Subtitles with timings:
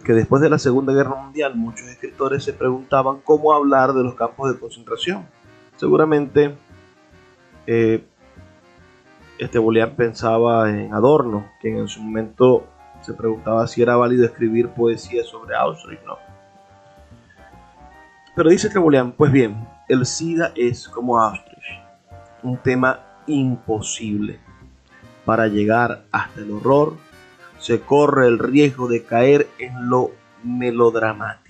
[0.00, 4.14] que después de la Segunda Guerra Mundial muchos escritores se preguntaban cómo hablar de los
[4.14, 5.26] campos de concentración.
[5.76, 6.56] Seguramente
[7.66, 8.04] eh,
[9.38, 12.66] este Bolián pensaba en Adorno, quien en su momento
[13.02, 16.00] se preguntaba si era válido escribir poesía sobre Auschwitz.
[16.04, 16.18] No.
[18.34, 21.62] Pero dice Trebolian, pues bien, el SIDA es como Auschwitz,
[22.42, 24.40] un tema imposible.
[25.24, 26.94] Para llegar hasta el horror,
[27.58, 30.12] se corre el riesgo de caer en lo
[30.42, 31.48] melodramático.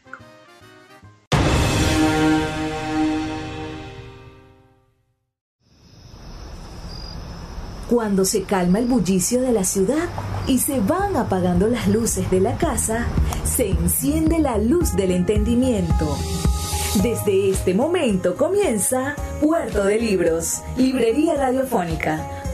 [7.89, 10.09] Cuando se calma el bullicio de la ciudad
[10.47, 13.07] y se van apagando las luces de la casa,
[13.45, 16.17] se enciende la luz del entendimiento
[17.03, 22.38] desde este momento comienza Puerto de Libros, Librería Radiofónica,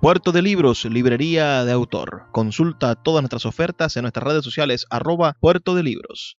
[0.00, 2.24] Puerto de Libros, librería de autor.
[2.30, 6.36] Consulta todas nuestras ofertas en nuestras redes sociales arroba Puerto de Libros.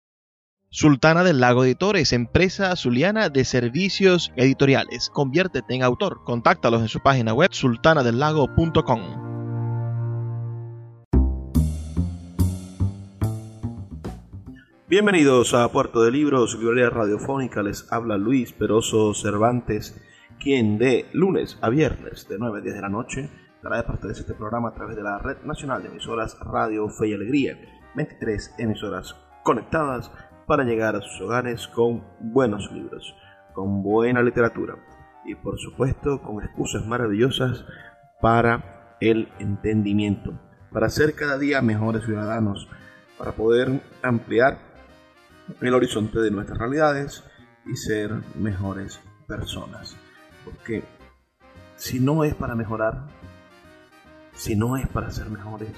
[0.70, 5.10] Sultana del Lago Editores, empresa zuliana de servicios editoriales.
[5.12, 6.24] Conviértete en autor.
[6.24, 9.02] Contáctalos en su página web sultanadelago.com.
[14.88, 17.64] Bienvenidos a Puerto de Libros, librería radiofónica.
[17.64, 20.00] Les habla Luis Peroso Cervantes,
[20.40, 24.14] quien de lunes a viernes de 9 a 10 de la noche de parte de
[24.14, 27.58] este programa a través de la Red Nacional de Emisoras Radio Fe y Alegría.
[27.96, 30.10] 23 emisoras conectadas
[30.46, 33.14] para llegar a sus hogares con buenos libros,
[33.54, 34.76] con buena literatura
[35.26, 37.66] y por supuesto con excusas maravillosas
[38.22, 40.40] para el entendimiento,
[40.72, 42.70] para ser cada día mejores ciudadanos,
[43.18, 44.60] para poder ampliar
[45.60, 47.26] el horizonte de nuestras realidades
[47.66, 49.98] y ser mejores personas.
[50.46, 50.84] Porque
[51.76, 53.08] si no es para mejorar,
[54.38, 55.74] si no es para ser mejores?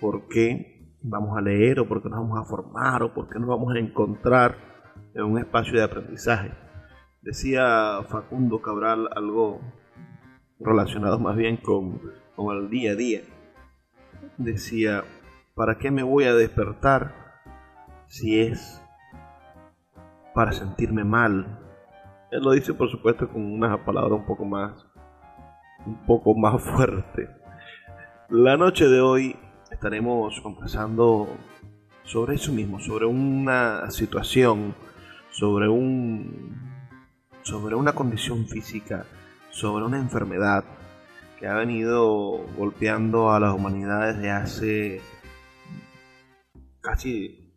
[0.00, 3.38] ¿Por qué vamos a leer o por qué nos vamos a formar o por qué
[3.38, 4.56] nos vamos a encontrar
[5.14, 6.52] en un espacio de aprendizaje?
[7.20, 9.60] Decía Facundo Cabral algo
[10.58, 12.00] relacionado más bien con,
[12.36, 13.20] el día a día.
[14.38, 15.04] Decía,
[15.54, 17.14] ¿para qué me voy a despertar
[18.06, 18.82] si es
[20.34, 21.60] para sentirme mal?
[22.30, 24.86] Él lo dice por supuesto con una palabra un poco más
[25.86, 27.28] un poco más fuerte.
[28.30, 29.36] La noche de hoy
[29.70, 31.28] estaremos conversando
[32.04, 34.74] sobre eso mismo, sobre una situación,
[35.30, 36.74] sobre un
[37.42, 39.04] sobre una condición física,
[39.50, 40.64] sobre una enfermedad
[41.38, 45.00] que ha venido golpeando a la humanidad desde hace
[46.80, 47.54] casi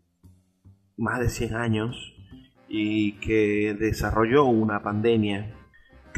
[0.98, 2.14] más de 100 años
[2.68, 5.56] y que desarrolló una pandemia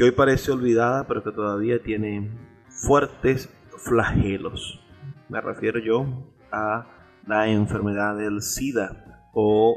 [0.00, 2.30] que hoy parece olvidada, pero que todavía tiene
[2.70, 3.50] fuertes
[3.84, 4.80] flagelos.
[5.28, 6.06] Me refiero yo
[6.50, 6.86] a
[7.26, 9.76] la enfermedad del SIDA o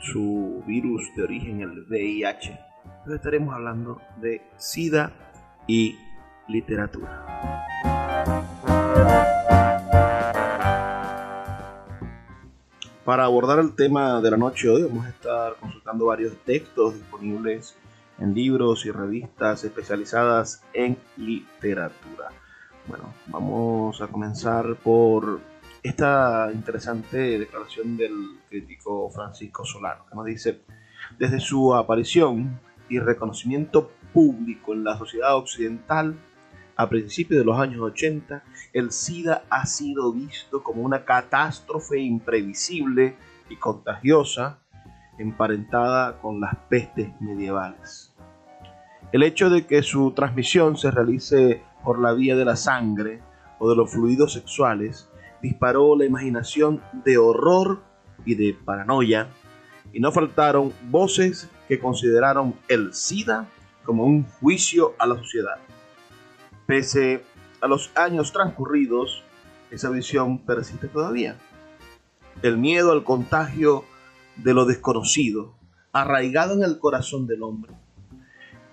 [0.00, 2.58] su virus de origen, el VIH.
[2.86, 5.12] Entonces estaremos hablando de SIDA
[5.68, 5.96] y
[6.48, 7.64] literatura.
[13.04, 17.76] Para abordar el tema de la noche hoy vamos a estar consultando varios textos disponibles
[18.18, 22.28] en libros y revistas especializadas en literatura.
[22.86, 25.40] Bueno, vamos a comenzar por
[25.82, 30.62] esta interesante declaración del crítico Francisco Solano, que nos dice,
[31.18, 36.16] desde su aparición y reconocimiento público en la sociedad occidental,
[36.76, 43.16] a principios de los años 80, el SIDA ha sido visto como una catástrofe imprevisible
[43.48, 44.61] y contagiosa
[45.22, 48.14] emparentada con las pestes medievales.
[49.12, 53.20] El hecho de que su transmisión se realice por la vía de la sangre
[53.58, 55.08] o de los fluidos sexuales
[55.42, 57.82] disparó la imaginación de horror
[58.24, 59.28] y de paranoia,
[59.92, 63.46] y no faltaron voces que consideraron el SIDA
[63.84, 65.58] como un juicio a la sociedad.
[66.66, 67.24] Pese
[67.60, 69.22] a los años transcurridos,
[69.70, 71.36] esa visión persiste todavía.
[72.42, 73.84] El miedo al contagio
[74.36, 75.54] de lo desconocido,
[75.92, 77.72] arraigado en el corazón del hombre.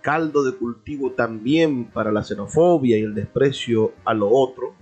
[0.01, 4.73] Caldo de cultivo también para la xenofobia y el desprecio a lo otro,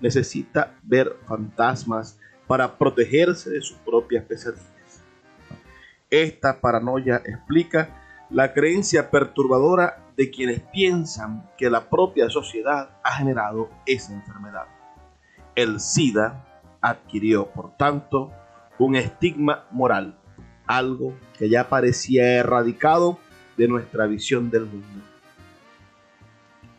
[0.00, 5.02] necesita ver fantasmas para protegerse de sus propias pesadillas.
[6.10, 13.70] Esta paranoia explica la creencia perturbadora de quienes piensan que la propia sociedad ha generado
[13.86, 14.66] esa enfermedad.
[15.54, 16.44] El SIDA
[16.80, 18.32] adquirió, por tanto,
[18.78, 20.18] un estigma moral,
[20.66, 23.18] algo que ya parecía erradicado
[23.56, 25.04] de nuestra visión del mundo.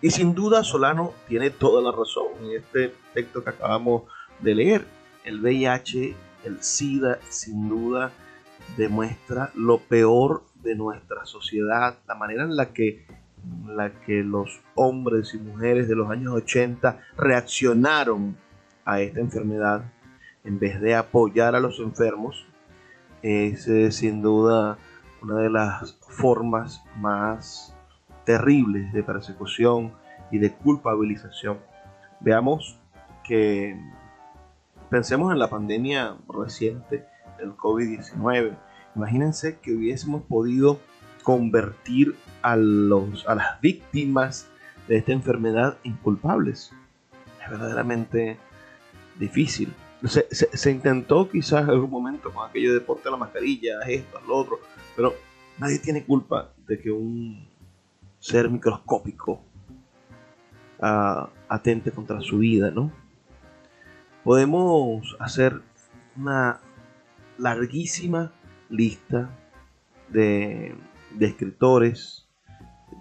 [0.02, 4.04] Y sin duda Solano tiene toda la razón en este texto que acabamos
[4.40, 4.86] de leer.
[5.24, 8.12] El VIH, el SIDA, sin duda
[8.78, 13.06] demuestra lo peor de nuestra sociedad, la manera en la que,
[13.68, 18.38] la que los hombres y mujeres de los años 80 reaccionaron
[18.84, 19.92] a esta enfermedad
[20.44, 22.46] en vez de apoyar a los enfermos,
[23.22, 24.78] es eh, sin duda
[25.22, 27.76] una de las formas más
[28.26, 29.94] terribles de persecución
[30.32, 31.60] y de culpabilización.
[32.20, 32.80] Veamos
[33.24, 33.80] que
[34.90, 37.06] pensemos en la pandemia reciente
[37.38, 38.56] del COVID-19.
[38.96, 40.80] Imagínense que hubiésemos podido
[41.24, 44.48] convertir a, los, a las víctimas
[44.88, 46.72] de esta enfermedad en culpables.
[47.44, 48.38] Es verdaderamente
[49.20, 49.74] difícil.
[50.06, 54.38] Se, intentó quizás en algún momento con aquello de porte a la mascarilla, esto, lo
[54.38, 54.60] otro,
[54.96, 55.16] pero
[55.58, 57.48] nadie tiene culpa de que un
[58.20, 59.42] ser microscópico
[60.80, 62.92] uh, atente contra su vida, ¿no?
[64.24, 65.62] Podemos hacer
[66.16, 66.60] una
[67.38, 68.32] larguísima
[68.70, 69.30] lista
[70.10, 70.76] de,
[71.12, 72.28] de escritores,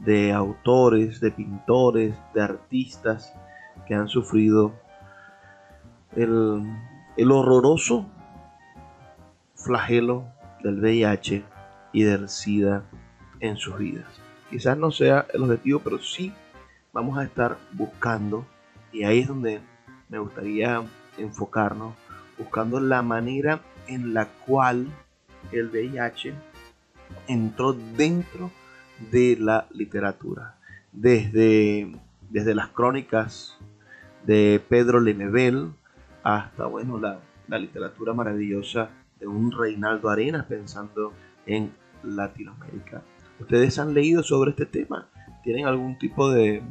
[0.05, 3.35] de autores, de pintores, de artistas
[3.87, 4.75] que han sufrido
[6.17, 6.63] el,
[7.17, 8.07] horroroso
[9.55, 10.27] flagelo
[10.63, 11.45] del VIH
[11.93, 12.85] y del SIDA
[13.41, 14.07] en sus vidas.
[14.51, 16.33] Quizás no sea el objetivo, pero sí
[16.93, 18.47] vamos a estar buscando,
[18.93, 19.61] y ahí es donde
[20.09, 20.83] me gustaría
[21.19, 21.95] enfocarnos,
[22.39, 24.89] buscando la manera en la cual
[25.53, 26.35] el VIH
[27.29, 28.51] entró dentro
[29.11, 30.57] de la literatura.
[30.93, 31.97] Desde,
[32.31, 33.59] desde las crónicas
[34.25, 35.73] de Pedro Lemebel,
[36.25, 37.21] hasta bueno, la,
[37.59, 38.89] literatura maravillosa
[39.21, 41.13] de un Reinaldo Arenas pensando
[41.47, 41.73] en
[42.03, 43.03] Latinoamérica.
[43.39, 45.09] ¿Ustedes han leído sobre este tema?
[45.43, 46.63] ¿Tienen algún tipo de,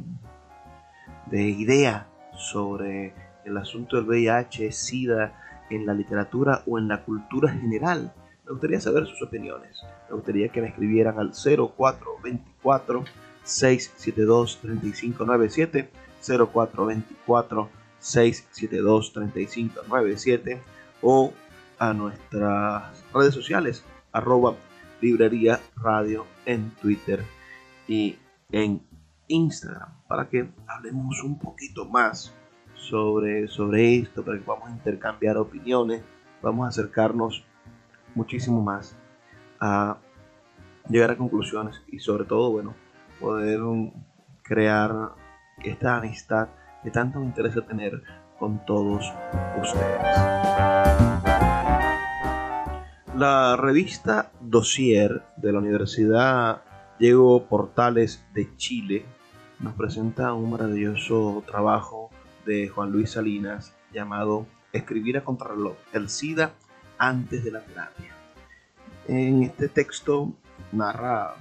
[1.30, 3.14] de idea sobre
[3.44, 5.40] el asunto del VIH, SIDA
[5.70, 8.12] en la literatura o en la cultura general?
[8.44, 9.80] Me gustaría saber sus opiniones.
[10.08, 13.04] Me gustaría que me escribieran al 0424
[13.44, 15.90] 672 3597
[16.20, 20.60] 0424 672-3597
[21.02, 21.32] o
[21.78, 24.54] a nuestras redes sociales arroba
[25.00, 27.24] librería radio en Twitter
[27.88, 28.16] y
[28.52, 28.86] en
[29.28, 32.34] Instagram para que hablemos un poquito más
[32.74, 36.02] sobre, sobre esto, para que podamos intercambiar opiniones,
[36.42, 37.44] vamos a acercarnos
[38.14, 38.96] muchísimo más
[39.60, 39.98] a
[40.88, 42.74] llegar a conclusiones y sobre todo, bueno,
[43.18, 43.60] poder
[44.42, 45.12] crear
[45.62, 46.48] esta amistad
[46.84, 48.02] que tanto me interesa tener
[48.38, 49.10] con todos
[49.60, 50.18] ustedes.
[53.16, 56.62] La revista Dossier de la Universidad
[56.98, 59.06] Diego Portales de Chile
[59.60, 62.10] nos presenta un maravilloso trabajo
[62.44, 66.52] de Juan Luis Salinas llamado Escribir a contrarreloj, el SIDA
[66.98, 68.10] antes de la terapia.
[69.08, 70.32] En este texto
[70.72, 71.34] narra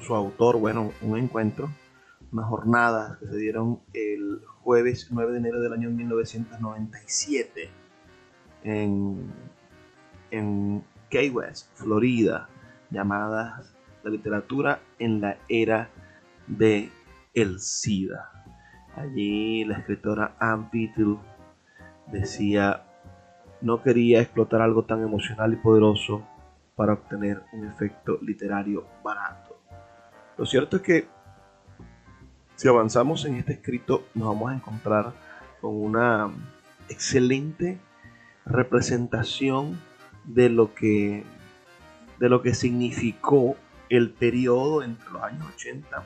[0.00, 1.70] su autor, bueno, un encuentro
[2.32, 7.70] unas jornadas que se dieron el jueves 9 de enero del año 1997
[8.64, 9.32] en,
[10.30, 12.48] en Key West, Florida,
[12.90, 15.90] llamadas La literatura en la era
[16.46, 16.90] de
[17.34, 18.30] el SIDA.
[18.96, 21.18] Allí la escritora Anne Beatle
[22.10, 22.84] decía,
[23.60, 26.26] no quería explotar algo tan emocional y poderoso
[26.74, 29.60] para obtener un efecto literario barato.
[30.36, 31.08] Lo cierto es que
[32.58, 35.12] si avanzamos en este escrito, nos vamos a encontrar
[35.60, 36.28] con una
[36.88, 37.78] excelente
[38.44, 39.78] representación
[40.24, 41.22] de lo que,
[42.18, 43.54] de lo que significó
[43.88, 46.02] el periodo entre los años 80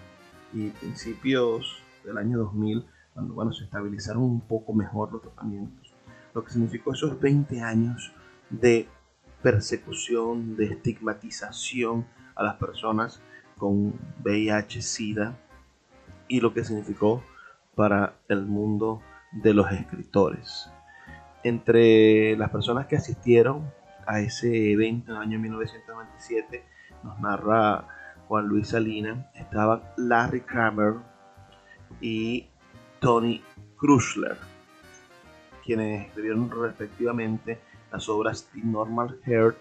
[0.53, 5.95] y principios del año 2000, cuando bueno, se estabilizaron un poco mejor los tratamientos.
[6.35, 8.13] Lo que significó esos 20 años
[8.51, 8.89] de
[9.43, 13.23] persecución, de estigmatización a las personas
[13.57, 15.35] con VIH-Sida
[16.29, 17.23] y lo que significó
[17.75, 19.03] para el mundo
[19.33, 20.71] de los escritores.
[21.43, 23.71] Entre las personas que asistieron
[24.07, 26.65] a ese evento en el año 1997,
[27.03, 27.87] nos narra
[28.29, 30.95] Juan Luis Salina, estaban Larry Kramer
[32.01, 32.47] y
[33.01, 33.43] Tony
[33.77, 34.37] Kruschler,
[35.65, 37.61] quienes escribieron respectivamente
[37.91, 39.57] las obras The Normal Heart,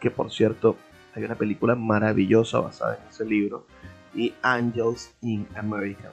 [0.00, 0.76] que por cierto
[1.14, 3.66] hay una película maravillosa basada en ese libro,
[4.14, 6.12] y Angels in America.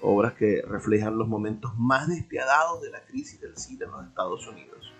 [0.00, 4.46] Obras que reflejan los momentos más despiadados de la crisis del SIDA en los Estados
[4.46, 4.92] Unidos.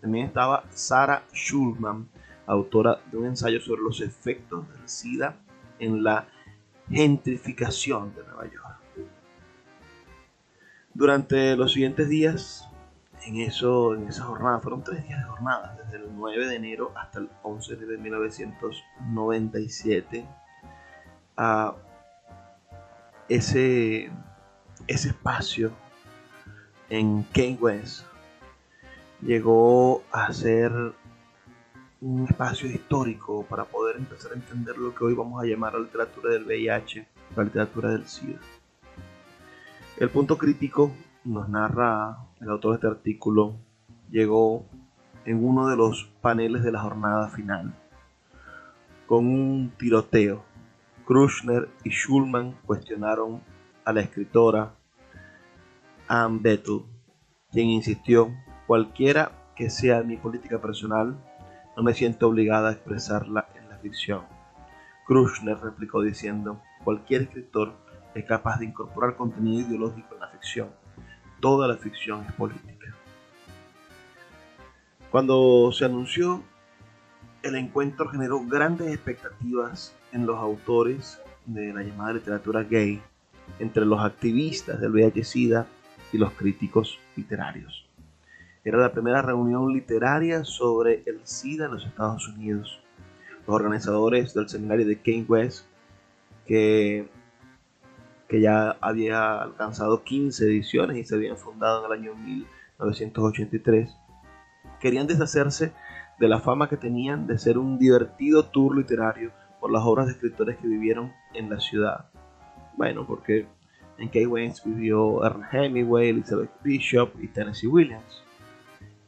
[0.00, 2.08] También estaba Sarah Schulman,
[2.46, 5.36] autora de un ensayo sobre los efectos del SIDA
[5.78, 6.28] en la
[6.88, 8.62] gentrificación de Nueva York.
[10.92, 12.68] Durante los siguientes días,
[13.26, 16.92] en, eso, en esa jornada, fueron tres días de jornada, desde el 9 de enero
[16.94, 20.28] hasta el 11 de 1997,
[21.36, 21.74] a
[23.28, 24.10] ese,
[24.86, 25.72] ese espacio
[26.90, 28.04] en Kane West
[29.20, 30.72] llegó a ser
[32.00, 35.80] un espacio histórico para poder empezar a entender lo que hoy vamos a llamar la
[35.80, 38.38] literatura del VIH, la literatura del SIDA.
[39.96, 40.92] El punto crítico
[41.24, 43.56] nos narra el autor de este artículo
[44.10, 44.66] llegó
[45.24, 47.72] en uno de los paneles de la jornada final
[49.06, 50.44] con un tiroteo.
[51.06, 53.42] Krushner y Schulman cuestionaron
[53.84, 54.74] a la escritora
[56.08, 56.82] Anne Bettel,
[57.52, 58.32] quien insistió,
[58.66, 61.16] cualquiera que sea mi política personal,
[61.76, 64.22] no me siento obligada a expresarla en la ficción.
[65.06, 67.74] Krushner replicó diciendo, cualquier escritor
[68.14, 70.70] es capaz de incorporar contenido ideológico en la ficción.
[71.40, 72.94] Toda la ficción es política.
[75.10, 76.42] Cuando se anunció,
[77.42, 83.02] el encuentro generó grandes expectativas en los autores de la llamada literatura gay,
[83.58, 85.66] entre los activistas del VIH-Sida
[86.12, 87.84] y los críticos literarios.
[88.64, 92.80] Era la primera reunión literaria sobre el SIDA en los Estados Unidos.
[93.46, 95.66] Los organizadores del seminario de Kane West,
[96.46, 97.06] que
[98.28, 103.94] que ya había alcanzado 15 ediciones y se habían fundado en el año 1983,
[104.80, 105.72] querían deshacerse
[106.18, 109.30] de la fama que tenían de ser un divertido tour literario
[109.64, 112.10] por las obras de escritores que vivieron en la ciudad.
[112.76, 113.46] Bueno, porque
[113.96, 118.22] en Key West vivió Ernest Hemingway, Elizabeth Bishop y Tennessee Williams.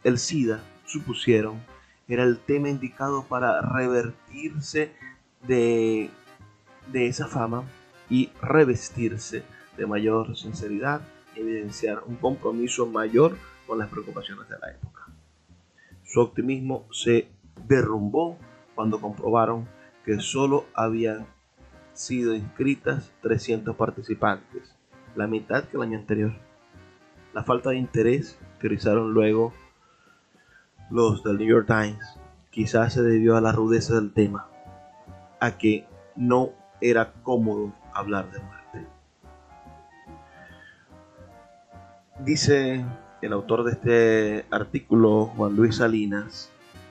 [0.02, 1.60] El SIDA, supusieron,
[2.08, 4.92] era el tema indicado para revertirse
[5.46, 6.08] de,
[6.90, 7.64] de esa fama
[8.08, 9.42] y revestirse
[9.76, 11.02] de mayor sinceridad
[11.34, 13.36] evidenciar un compromiso mayor
[13.66, 15.04] con las preocupaciones de la época.
[16.02, 17.28] Su optimismo se
[17.68, 18.38] derrumbó
[18.74, 19.75] cuando comprobaron
[20.06, 21.26] que solo habían
[21.92, 24.76] sido inscritas 300 participantes,
[25.16, 26.32] la mitad que el año anterior.
[27.34, 29.52] La falta de interés teorizaron luego
[30.90, 32.18] los del New York Times
[32.50, 34.48] quizás se debió a la rudeza del tema,
[35.40, 38.86] a que no era cómodo hablar de muerte.
[42.20, 42.84] Dice
[43.20, 46.50] el autor de este artículo, Juan Luis Salinas,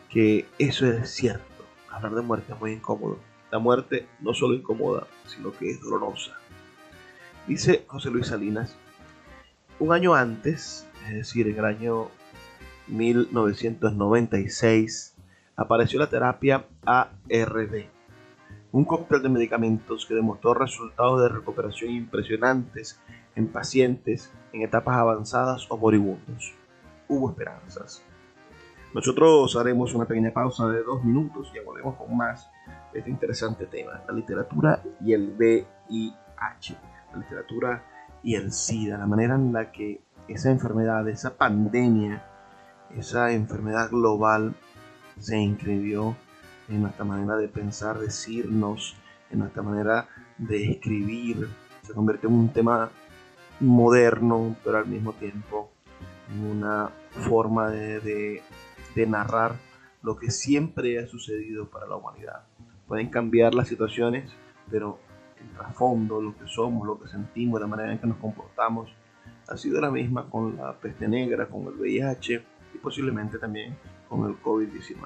[0.10, 1.55] que eso es cierto.
[1.96, 3.20] Hablar de muerte es muy incómodo.
[3.52, 6.34] La muerte no solo incomoda, sino que es dolorosa.
[7.48, 8.76] Dice José Luis Salinas,
[9.80, 12.10] un año antes, es decir, en el año
[12.88, 15.16] 1996,
[15.56, 17.86] apareció la terapia ARD,
[18.74, 23.00] un cóctel de medicamentos que demostró resultados de recuperación impresionantes
[23.38, 26.54] en pacientes en etapas avanzadas o moribundos.
[27.08, 28.04] Hubo esperanzas.
[28.94, 32.50] Nosotros haremos una pequeña pausa de dos minutos y volvemos con más
[32.94, 36.78] de este interesante tema, la literatura y el VIH,
[37.12, 37.84] la literatura
[38.24, 42.24] y el SIDA, la manera en la que esa enfermedad, esa pandemia,
[42.98, 44.56] esa enfermedad global
[45.20, 46.16] se inscribió
[46.70, 48.96] en nuestra manera de pensar, decirnos,
[49.30, 51.50] en nuestra manera de escribir.
[51.84, 52.90] Se convirtió en un tema
[53.60, 55.70] moderno, pero al mismo tiempo
[56.32, 58.44] en una forma de, de,
[59.06, 59.56] narrar
[60.02, 62.44] lo que siempre ha sucedido para la humanidad.
[62.88, 64.32] Pueden cambiar las situaciones,
[64.70, 65.00] pero
[65.42, 68.90] el trasfondo, lo que somos, lo que sentimos, la manera en que nos comportamos,
[69.48, 73.76] ha sido la misma con la peste negra, con el VIH y posiblemente también
[74.08, 74.98] con el COVID-19.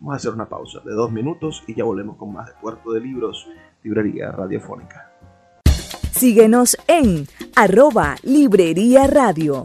[0.00, 2.92] Vamos a hacer una pausa de dos minutos y ya volvemos con más de Puerto
[2.92, 3.48] de Libros,
[3.82, 5.12] Librería Radiofónica.
[6.12, 7.26] Síguenos en
[7.56, 9.64] arroba Librería Radio.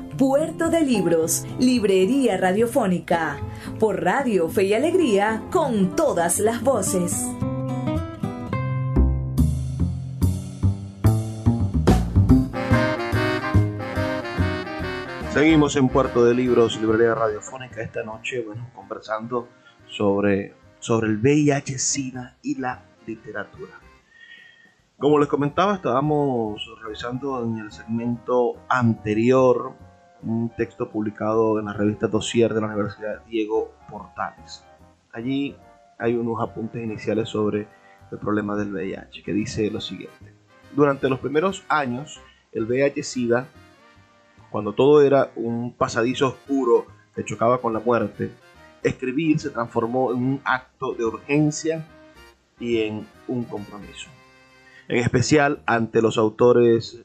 [0.21, 3.39] Puerto de Libros, Librería Radiofónica,
[3.79, 7.27] por Radio Fe y Alegría, con todas las voces.
[15.31, 19.47] Seguimos en Puerto de Libros, Librería Radiofónica, esta noche, bueno, conversando
[19.87, 23.73] sobre, sobre el VIH, SIDA y la literatura.
[24.99, 29.89] Como les comentaba, estábamos revisando en el segmento anterior
[30.23, 34.63] un texto publicado en la revista Dossier de la Universidad Diego Portales.
[35.11, 35.55] Allí
[35.97, 37.67] hay unos apuntes iniciales sobre
[38.11, 40.33] el problema del VIH, que dice lo siguiente.
[40.75, 42.19] Durante los primeros años,
[42.51, 43.47] el VIH-Sida,
[44.49, 46.85] cuando todo era un pasadizo oscuro
[47.15, 48.31] que chocaba con la muerte,
[48.83, 51.85] escribir se transformó en un acto de urgencia
[52.59, 54.09] y en un compromiso.
[54.87, 57.03] En especial ante los autores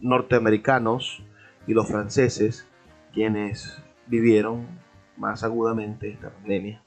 [0.00, 1.22] norteamericanos
[1.68, 2.66] y los franceses,
[3.12, 4.66] quienes vivieron
[5.18, 6.82] más agudamente esta pandemia.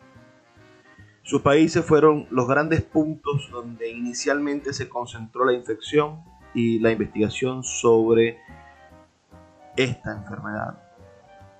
[1.22, 6.24] Sus países fueron los grandes puntos donde inicialmente se concentró la infección
[6.56, 8.40] y la investigación sobre
[9.78, 10.82] esta enfermedad.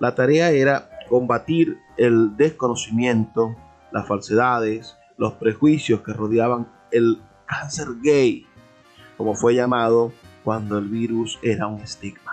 [0.00, 3.54] La tarea era combatir el desconocimiento,
[3.92, 8.46] las falsedades, los prejuicios que rodeaban el cáncer gay,
[9.16, 10.12] como fue llamado
[10.42, 12.31] cuando el virus era un estigma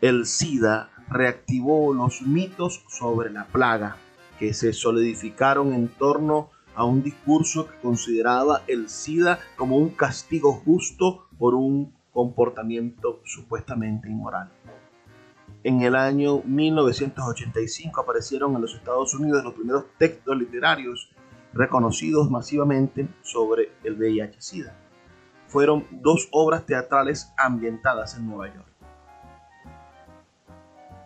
[0.00, 3.96] el SIDA reactivó los mitos sobre la plaga
[4.38, 10.54] que se solidificaron en torno a un discurso que consideraba el SIDA como un castigo
[10.54, 14.50] justo por un comportamiento supuestamente inmoral.
[15.62, 21.10] En el año 1985 aparecieron en los Estados Unidos los primeros textos literarios
[21.52, 24.74] reconocidos masivamente sobre el VIH-Sida.
[25.48, 28.69] Fueron dos obras teatrales ambientadas en Nueva York.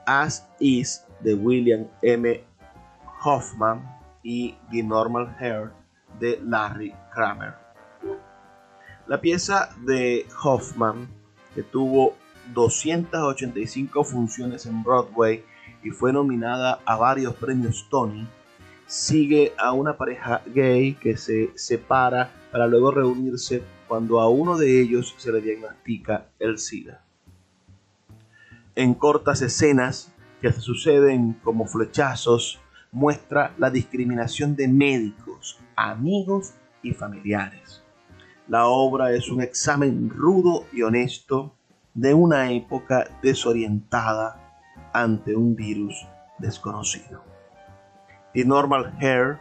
[0.06, 2.44] As Is de William M.
[3.24, 3.82] Hoffman
[4.22, 5.72] y The Normal Hair
[6.20, 7.54] de Larry Kramer.
[9.06, 11.08] La pieza de Hoffman,
[11.54, 12.16] que tuvo
[12.52, 15.44] 285 funciones en Broadway
[15.82, 18.26] y fue nominada a varios premios Tony,
[18.86, 24.80] sigue a una pareja gay que se separa para luego reunirse cuando a uno de
[24.80, 27.04] ellos se le diagnostica el SIDA
[28.76, 32.60] en cortas escenas que se suceden como flechazos,
[32.92, 37.82] muestra la discriminación de médicos, amigos y familiares.
[38.46, 41.54] La obra es un examen rudo y honesto
[41.94, 44.58] de una época desorientada
[44.92, 46.06] ante un virus
[46.38, 47.22] desconocido.
[48.34, 49.38] The Normal Hair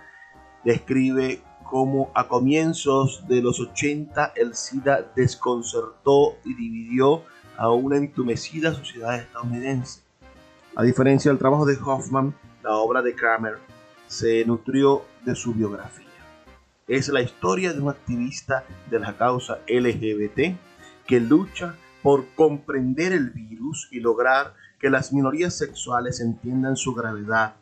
[0.64, 7.24] describe cómo a comienzos de los 80 el SIDA desconcertó y dividió
[7.58, 10.02] a una entumecida sociedad estadounidense.
[10.76, 13.60] A diferencia del trabajo de Hoffman, la obra de Kramer
[14.08, 16.08] se nutrió de su biografía.
[16.88, 20.56] Es la historia de un activista de la causa LGBT
[21.06, 27.56] que lucha por comprender el virus y lograr que las minorías sexuales entiendan su gravedad,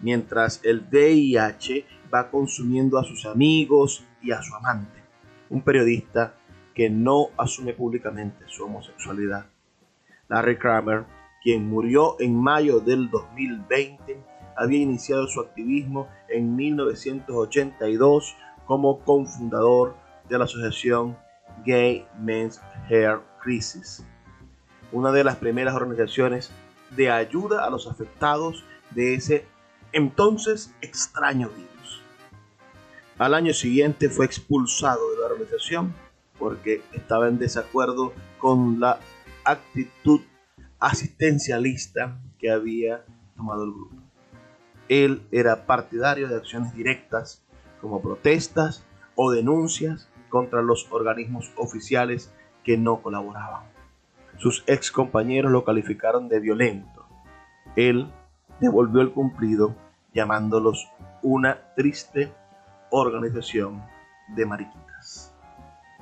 [0.00, 5.02] mientras el VIH va consumiendo a sus amigos y a su amante.
[5.50, 6.34] Un periodista
[6.76, 9.46] que no asume públicamente su homosexualidad.
[10.28, 11.06] Larry Kramer,
[11.42, 14.20] quien murió en mayo del 2020,
[14.54, 18.36] había iniciado su activismo en 1982
[18.66, 19.96] como cofundador
[20.28, 21.16] de la asociación
[21.64, 22.60] Gay Men's
[22.90, 24.04] Hair Crisis,
[24.92, 26.52] una de las primeras organizaciones
[26.90, 29.46] de ayuda a los afectados de ese
[29.92, 32.02] entonces extraño virus.
[33.16, 35.94] Al año siguiente fue expulsado de la organización
[36.38, 38.98] porque estaba en desacuerdo con la
[39.44, 40.20] actitud
[40.78, 43.04] asistencialista que había
[43.36, 43.96] tomado el grupo.
[44.88, 47.42] Él era partidario de acciones directas
[47.80, 53.64] como protestas o denuncias contra los organismos oficiales que no colaboraban.
[54.38, 57.06] Sus ex compañeros lo calificaron de violento.
[57.74, 58.10] Él
[58.60, 59.74] devolvió el cumplido
[60.12, 60.88] llamándolos
[61.22, 62.32] una triste
[62.90, 63.82] organización
[64.34, 64.85] de mariquitas.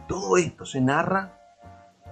[0.09, 1.39] Todo esto se narra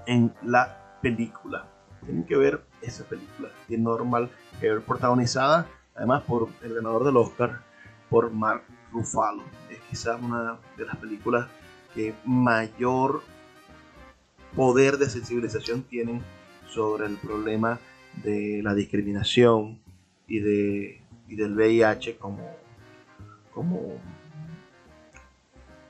[0.07, 1.73] en la película
[2.05, 3.51] tienen que ver esa película.
[3.69, 7.63] Es normal que ver protagonizada, además por el ganador del Oscar,
[8.11, 9.43] por Mark Ruffalo.
[9.71, 11.49] Es quizás una de las películas
[11.95, 13.23] que mayor
[14.55, 16.23] poder de sensibilización tienen
[16.69, 17.79] sobre el problema
[18.23, 19.81] de la discriminación
[20.27, 22.57] y, de, y del VIH como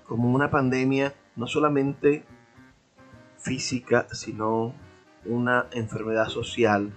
[0.09, 2.25] una pandemia no solamente
[3.39, 4.75] física, sino
[5.25, 6.93] una enfermedad social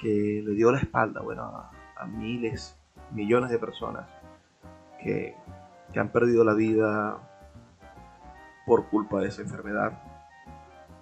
[0.00, 2.78] que le dio la espalda bueno, a, miles,
[3.12, 4.06] millones de personas
[5.02, 5.34] que,
[5.92, 7.18] que han perdido la vida
[8.66, 10.02] por culpa de esa enfermedad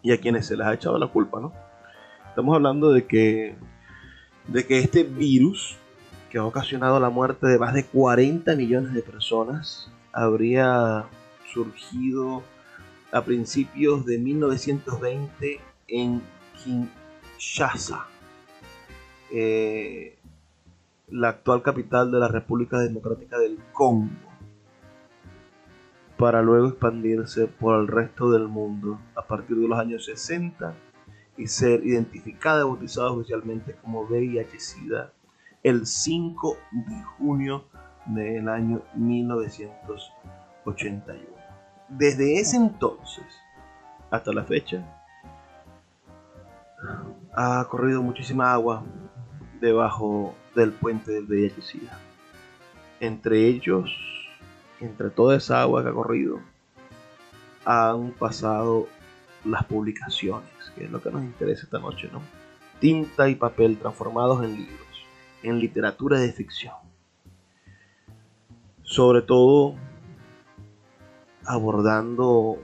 [0.03, 1.53] y a quienes se les ha echado la culpa, ¿no?
[2.29, 3.57] Estamos hablando de que,
[4.49, 5.79] de que este virus
[6.31, 11.05] que ha ocasionado la muerte de más de 40 millones de personas habría
[11.53, 12.43] surgido
[13.15, 16.21] a principios de 1920 en
[16.59, 18.09] Kinshasa,
[19.31, 20.19] eh,
[21.11, 24.11] la actual capital de la República Democrática del Congo,
[26.19, 30.75] para luego expandirse por el resto del mundo a partir de los años 60
[31.37, 35.13] y ser identificada y bautizada oficialmente como VIH-Sida
[35.63, 37.63] el 5 de junio
[38.07, 41.34] del año 1981.
[41.89, 43.25] Desde ese entonces
[44.11, 44.85] hasta la fecha
[47.35, 48.85] ha corrido muchísima agua
[49.61, 51.99] debajo del puente del VIH-Sida.
[53.01, 53.91] Entre ellos,
[54.81, 56.41] entre toda esa agua que ha corrido,
[57.65, 58.89] han pasado
[59.45, 62.23] las publicaciones, que es lo que nos interesa esta noche, ¿no?
[62.81, 65.07] Tinta y papel transformados en libros,
[65.43, 66.75] en literatura de ficción.
[68.83, 69.75] Sobre todo
[71.47, 72.59] abordando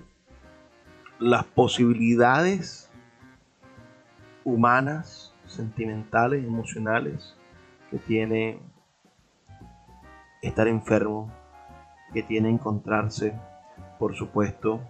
[1.18, 2.90] las posibilidades
[4.44, 7.36] humanas, sentimentales, emocionales
[7.90, 8.60] que tiene
[10.42, 11.32] estar enfermo,
[12.12, 13.38] que tiene encontrarse,
[13.98, 14.80] por supuesto,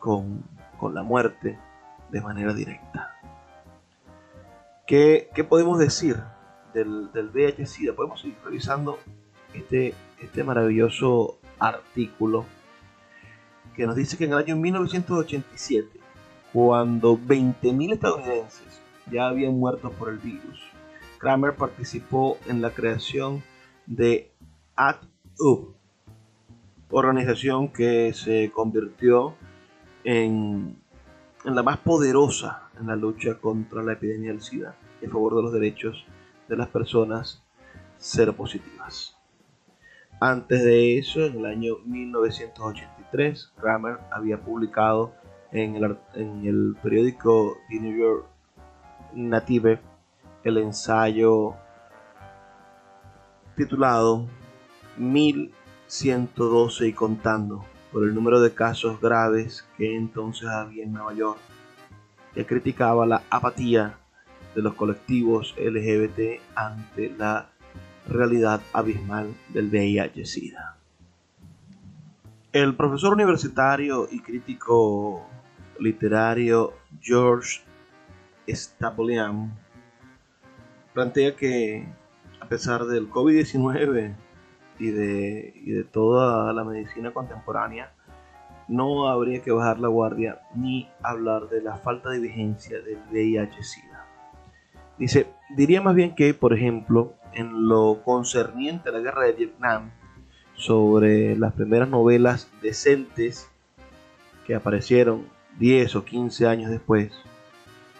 [0.00, 0.44] con
[0.76, 1.58] con la muerte
[2.10, 3.14] de manera directa.
[4.86, 6.16] ¿Qué, podemos decir
[6.72, 7.94] del, del VIH-Sida?
[7.94, 8.98] Podemos ir revisando
[9.52, 12.44] este, este maravilloso artículo
[13.76, 16.00] que nos dice que en el año 1987,
[16.52, 20.60] cuando 20.000 estadounidenses ya habían muerto por el virus,
[21.18, 23.42] Kramer participó en la creación
[23.86, 24.32] de
[24.74, 25.74] AdUp,
[26.90, 29.34] organización que se convirtió
[30.04, 30.78] en,
[31.44, 35.52] la más poderosa en la lucha contra la epidemia del SIDA y favor de los
[35.52, 36.04] derechos
[36.48, 37.42] de las personas
[37.98, 39.16] seropositivas.
[40.18, 41.76] Antes de eso, en el año
[43.12, 45.12] 1983, Kramer había publicado
[45.52, 48.26] en el, en el periódico The New York
[49.14, 49.80] Native
[50.44, 51.54] el ensayo
[53.56, 54.26] titulado
[54.98, 61.38] 1112 y contando, por el número de casos graves que entonces había en Nueva York,
[62.34, 63.98] que criticaba la apatía
[64.54, 67.48] de los colectivos LGBT ante la
[68.08, 70.75] realidad abismal del VIH-Sida.
[72.52, 75.26] El profesor universitario y crítico
[75.78, 77.60] literario George
[78.48, 79.52] Staplean
[80.94, 81.86] plantea que
[82.40, 84.14] a pesar del COVID-19
[84.78, 87.92] y de, y de toda la medicina contemporánea,
[88.68, 94.06] no habría que bajar la guardia ni hablar de la falta de vigencia del VIH-Sida.
[94.98, 99.90] Dice, diría más bien que, por ejemplo, en lo concerniente a la guerra de Vietnam,
[100.56, 103.48] sobre las primeras novelas decentes
[104.46, 105.26] que aparecieron
[105.58, 107.12] 10 o 15 años después,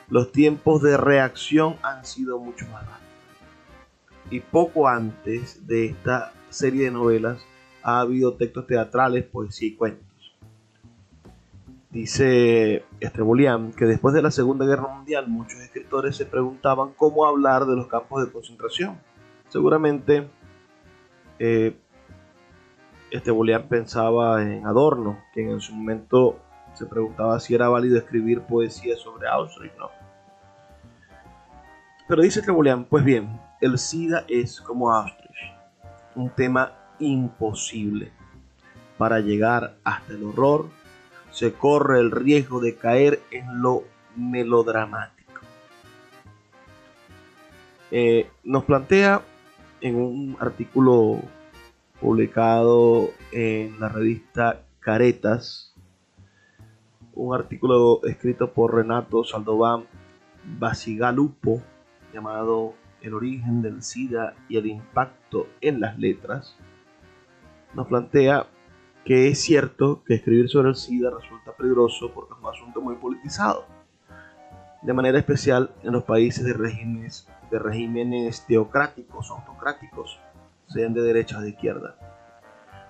[0.09, 3.03] los tiempos de reacción han sido mucho más rápidos.
[4.31, 7.45] Y poco antes de esta serie de novelas
[7.83, 10.07] ha habido textos teatrales, poesía y cuentos.
[11.90, 17.64] Dice Estrebolian que después de la Segunda Guerra Mundial muchos escritores se preguntaban cómo hablar
[17.64, 18.99] de los campos de concentración.
[19.49, 20.29] Seguramente
[21.38, 21.77] eh,
[23.69, 26.38] pensaba en Adorno, quien en su momento
[26.75, 29.77] se preguntaba si era válido escribir poesía sobre Auschwitz.
[29.79, 29.90] No.
[32.09, 35.27] Pero dice Estrebolian, pues bien, el SIDA es como Auschwitz
[36.16, 38.11] un tema imposible.
[38.99, 40.69] Para llegar hasta el horror,
[41.31, 43.85] se corre el riesgo de caer en lo
[44.16, 45.42] melodramático.
[47.90, 49.21] Eh, nos plantea
[49.83, 51.21] en un artículo
[52.01, 55.75] publicado en la revista Caretas,
[57.15, 59.85] un artículo escrito por Renato Saldovan
[60.59, 61.63] Basigalupo
[62.13, 66.57] llamado El origen del SIDA y el impacto en las letras,
[67.75, 68.47] nos plantea
[69.05, 72.97] que es cierto que escribir sobre el SIDA resulta peligroso porque es un asunto muy
[72.97, 73.67] politizado,
[74.83, 80.19] de manera especial en los países de regímenes, de regímenes teocráticos, autocráticos,
[80.69, 81.97] sean de derecha o de izquierda.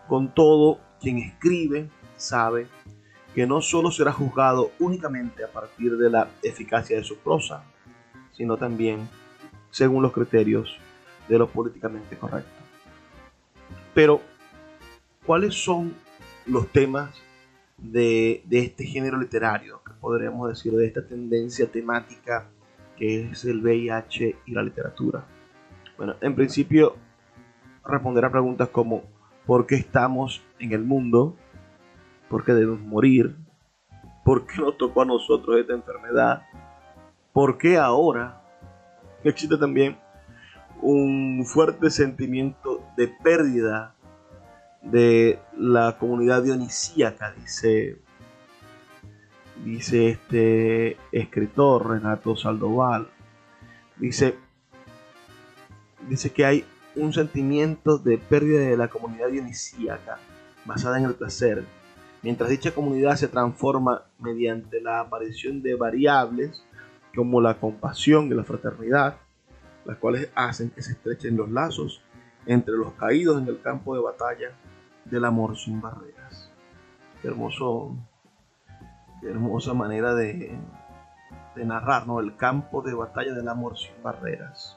[0.08, 2.66] Con todo, quien escribe sabe
[3.34, 7.64] que no solo será juzgado únicamente a partir de la eficacia de su prosa,
[8.32, 9.08] sino también
[9.70, 10.78] según los criterios
[11.28, 12.50] de lo políticamente correcto.
[13.92, 14.20] Pero,
[15.24, 15.94] ¿cuáles son
[16.46, 17.10] los temas
[17.78, 22.48] de, este género literario, que podríamos decir, de esta tendencia temática
[22.96, 25.24] que es el VIH y la literatura?
[25.96, 26.96] Bueno, en principio,
[27.86, 29.02] responder a preguntas como
[29.46, 31.36] ¿por qué estamos en el mundo?
[32.28, 33.36] ¿Por qué debemos morir?
[34.24, 36.42] ¿Por qué nos tocó a nosotros esta enfermedad?
[37.32, 38.42] ¿Por qué ahora?
[39.22, 39.96] Existe también
[40.82, 43.94] un fuerte sentimiento de pérdida
[44.82, 47.98] de la comunidad dionisíaca, dice,
[49.64, 53.08] dice este escritor Renato Saldoval.
[53.96, 54.36] Dice,
[56.08, 56.64] dice que hay
[56.96, 60.18] un sentimiento de pérdida de la comunidad dionisíaca
[60.64, 61.64] basada en el placer,
[62.22, 66.64] mientras dicha comunidad se transforma mediante la aparición de variables
[67.14, 69.16] como la compasión y la fraternidad,
[69.84, 72.02] las cuales hacen que se estrechen los lazos
[72.46, 74.50] entre los caídos en el campo de batalla
[75.04, 76.50] del amor sin barreras.
[77.22, 77.96] Qué hermoso,
[79.20, 80.58] qué hermosa manera de,
[81.54, 82.20] de narrar, ¿no?
[82.20, 84.75] El campo de batalla del amor sin barreras.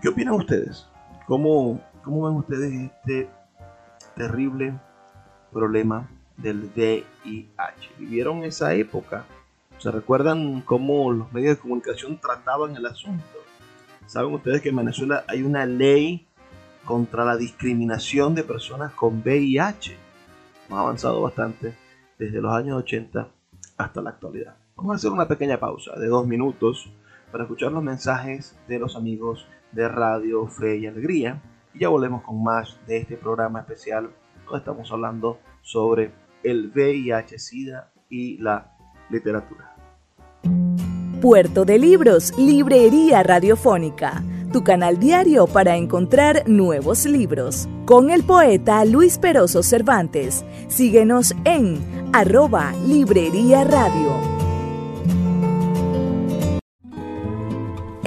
[0.00, 0.86] ¿Qué opinan ustedes?
[1.26, 3.28] ¿Cómo, cómo ven ustedes este
[4.16, 4.78] terrible
[5.52, 7.90] problema del VIH.
[7.98, 9.24] Vivieron esa época.
[9.78, 13.24] ¿Se recuerdan cómo los medios de comunicación trataban el asunto?
[14.06, 16.26] Saben ustedes que en Venezuela hay una ley
[16.84, 19.96] contra la discriminación de personas con VIH.
[20.68, 21.74] Hemos avanzado bastante
[22.18, 23.28] desde los años 80
[23.76, 24.56] hasta la actualidad.
[24.76, 26.90] Vamos a hacer una pequeña pausa de dos minutos
[27.30, 31.40] para escuchar los mensajes de los amigos de Radio Fe y Alegría
[31.74, 34.10] y ya volvemos con más de este programa especial
[34.44, 38.76] donde estamos hablando sobre el VIH, SIDA y la
[39.10, 39.74] literatura.
[41.20, 47.68] Puerto de Libros, Librería Radiofónica, tu canal diario para encontrar nuevos libros.
[47.84, 50.44] Con el poeta Luis Peroso Cervantes.
[50.68, 51.78] Síguenos en
[52.12, 54.39] arroba Librería Radio.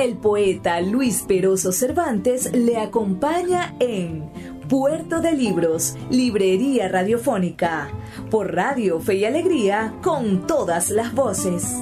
[0.03, 4.29] El poeta Luis Peroso Cervantes le acompaña en
[4.67, 7.87] Puerto de Libros, Librería Radiofónica,
[8.29, 11.81] por Radio Fe y Alegría, con todas las voces.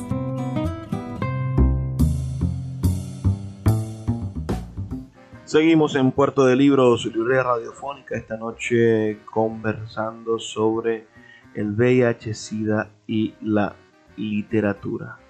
[5.46, 11.08] Seguimos en Puerto de Libros, Librería Radiofónica, esta noche conversando sobre
[11.56, 13.74] el VIH, SIDA y la
[14.16, 15.21] literatura.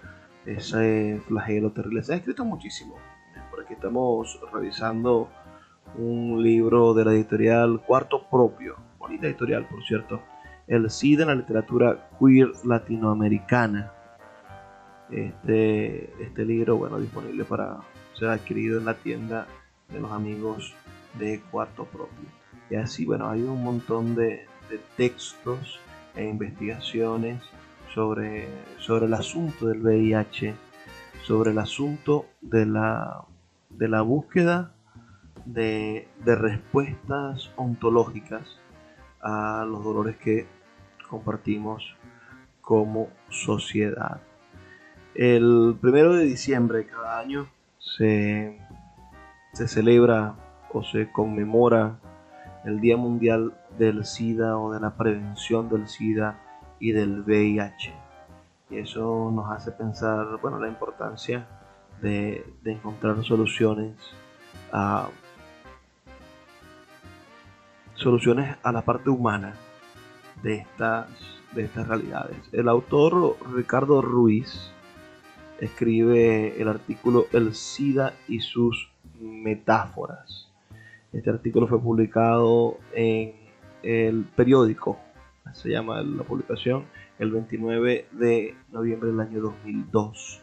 [0.46, 2.04] Ese flagelo terrible.
[2.04, 2.96] Se ha escrito muchísimo.
[3.50, 5.30] Por aquí estamos revisando
[5.96, 10.22] un libro de la editorial Cuarto Propio, bonita editorial por cierto,
[10.68, 13.92] El SIDA en la literatura queer latinoamericana.
[15.12, 17.82] Este, este libro, bueno, disponible para
[18.14, 19.46] ser adquirido en la tienda
[19.90, 20.74] de los amigos
[21.20, 22.30] de Cuarto Propio.
[22.70, 25.80] Y así, bueno, hay un montón de, de textos
[26.16, 27.42] e investigaciones
[27.94, 28.48] sobre,
[28.80, 30.56] sobre el asunto del VIH,
[31.24, 33.26] sobre el asunto de la,
[33.70, 34.74] de la búsqueda
[35.46, 38.44] de, respuestas ontológicas
[39.22, 40.48] a los dolores que
[41.10, 41.96] compartimos
[42.62, 44.22] como sociedad.
[45.14, 47.48] El primero de diciembre de cada año
[47.80, 48.60] se,
[49.54, 50.36] se celebra
[50.72, 52.00] o se conmemora
[52.64, 56.40] el Día Mundial del SIDA o de la prevención del SIDA
[56.82, 57.94] y del VIH.
[58.72, 61.48] Y eso nos hace pensar, bueno, la importancia
[62.02, 63.96] de, de encontrar soluciones
[64.74, 65.08] a,
[67.96, 69.54] soluciones a la parte humana
[70.42, 71.08] de estas,
[71.54, 72.38] de estas realidades.
[72.52, 74.72] El autor Ricardo Ruiz
[75.60, 80.50] escribe el artículo El SIDA y sus metáforas.
[81.14, 83.36] Este artículo fue publicado en
[83.84, 85.00] el periódico,
[85.54, 86.86] se llama la publicación,
[87.20, 90.42] el 29 de noviembre del año 2002.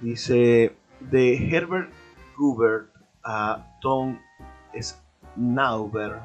[0.00, 1.90] Dice de Herbert
[2.36, 2.90] Gubert
[3.22, 4.18] a Tom
[4.74, 6.20] Snauber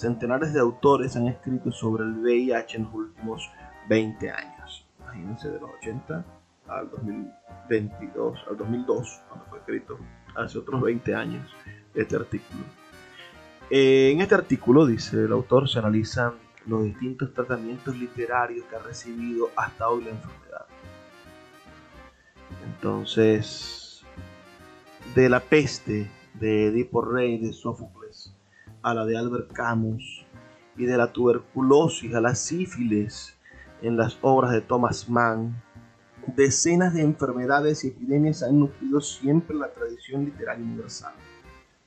[0.00, 3.50] Centenares de autores han escrito sobre el VIH en los últimos
[3.86, 4.86] 20 años.
[4.98, 6.24] Imagínense de los 80
[6.68, 9.98] al 2022, al 2002, cuando fue escrito
[10.34, 11.46] hace otros 20 años
[11.94, 12.64] este artículo.
[13.68, 16.32] En este artículo, dice el autor, se analizan
[16.66, 20.66] los distintos tratamientos literarios que ha recibido hasta hoy la enfermedad.
[22.64, 24.02] Entonces,
[25.14, 28.34] de la peste de Edipo Rey de Sófocles
[28.82, 30.24] a la de Albert Camus
[30.76, 33.36] y de la tuberculosis a la sífilis
[33.82, 35.62] en las obras de Thomas Mann,
[36.36, 41.12] decenas de enfermedades y epidemias han nutrido siempre la tradición literaria universal.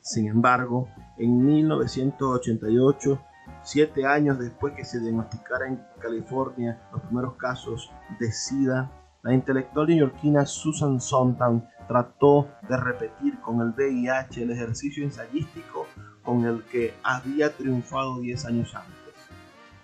[0.02, 3.22] Sin embargo, en 1988,
[3.64, 8.92] siete años después que se diagnosticara en California los primeros casos de SIDA,
[9.24, 15.88] la intelectual neoyorquina Susan Sontag trató de repetir con el VIH el ejercicio ensayístico
[16.24, 18.94] con el que había triunfado 10 años antes.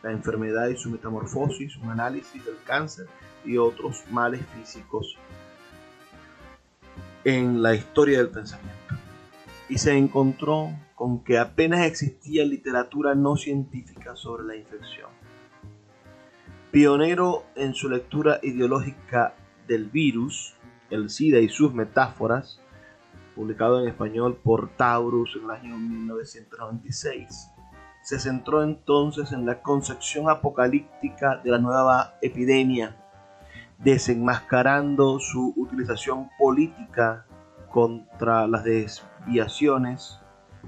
[0.04, 3.08] La enfermedad y su metamorfosis, un análisis del cáncer
[3.46, 5.18] y otros males físicos
[7.24, 8.79] en la historia del pensamiento.
[9.70, 15.10] Y se encontró con que apenas existía literatura no científica sobre la infección.
[16.72, 19.36] Pionero en su lectura ideológica
[19.68, 20.56] del virus,
[20.90, 22.60] el SIDA y sus metáforas,
[23.36, 27.52] publicado en español por Taurus en el año 1996.
[28.04, 32.98] Se centró entonces en la concepción apocalíptica de la nueva epidemia,
[33.78, 37.26] desenmascarando su utilización política
[37.70, 38.64] contra las
[39.20, 40.20] desviaciones,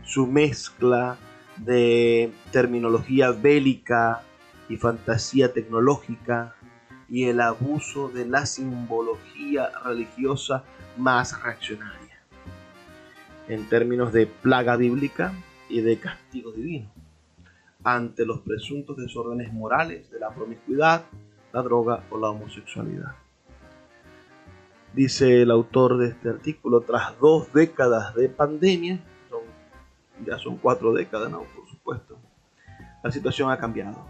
[0.04, 1.18] su mezcla
[1.58, 4.22] de terminología bélica
[4.70, 6.56] y fantasía tecnológica,
[7.12, 10.64] y el abuso de la simbología religiosa
[10.98, 12.24] más reaccionaria,
[13.50, 15.34] en términos de plaga bíblica
[15.68, 16.90] y de castigo divino,
[17.84, 21.04] ante los presuntos desórdenes morales de la promiscuidad,
[21.52, 23.14] la droga o la homosexualidad.
[24.94, 29.00] Dice el autor de este artículo, tras dos décadas de pandemia,
[30.26, 31.44] ya son cuatro décadas, ¿no?
[31.44, 32.18] Por supuesto,
[33.02, 34.06] la situación ha cambiado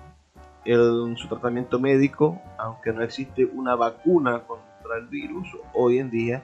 [0.66, 6.44] en su tratamiento médico, aunque no existe una vacuna contra el virus, hoy en día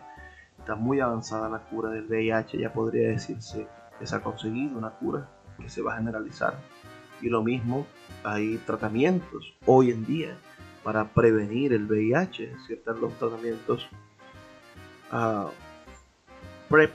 [0.59, 4.91] está muy avanzada la cura del VIH, ya podría decirse que se ha conseguido una
[4.91, 6.55] cura que se va a generalizar.
[7.21, 7.87] Y lo mismo,
[8.23, 10.37] hay tratamientos hoy en día
[10.83, 12.93] para prevenir el VIH, ¿cierto?
[12.93, 13.89] Los tratamientos
[16.69, 16.91] PrEP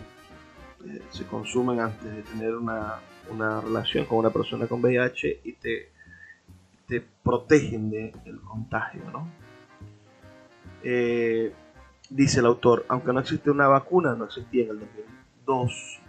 [0.87, 5.53] eh, se consumen antes de tener una, una relación con una persona con VIH y
[5.55, 5.93] te
[6.93, 9.27] te protegen del contagio, ¿no?
[10.83, 11.55] Eh,
[12.11, 16.01] dice el autor, aunque no existe una vacuna, no existía en el 2002,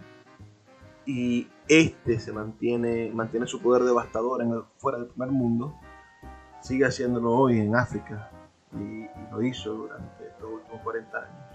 [1.06, 5.74] y este se mantiene, mantiene su poder devastador en el, fuera del primer mundo,
[6.60, 8.30] sigue haciéndolo hoy en África,
[8.72, 11.53] y, y lo hizo durante estos últimos 40 años.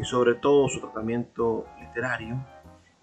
[0.00, 2.42] Y sobre todo su tratamiento literario,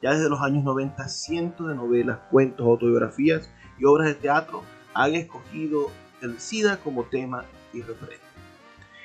[0.01, 4.63] ya desde los años 90 cientos de novelas, cuentos, autobiografías y obras de teatro
[4.95, 8.25] han escogido el SIDA como tema y referente.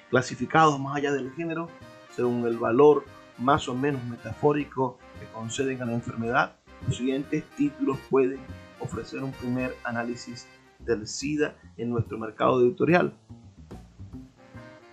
[0.09, 1.69] Clasificados más allá del género,
[2.17, 3.05] según el valor
[3.37, 8.41] más o menos metafórico que conceden a la enfermedad, los siguientes títulos pueden
[8.81, 10.47] ofrecer un primer análisis
[10.79, 13.15] del SIDA en nuestro mercado editorial.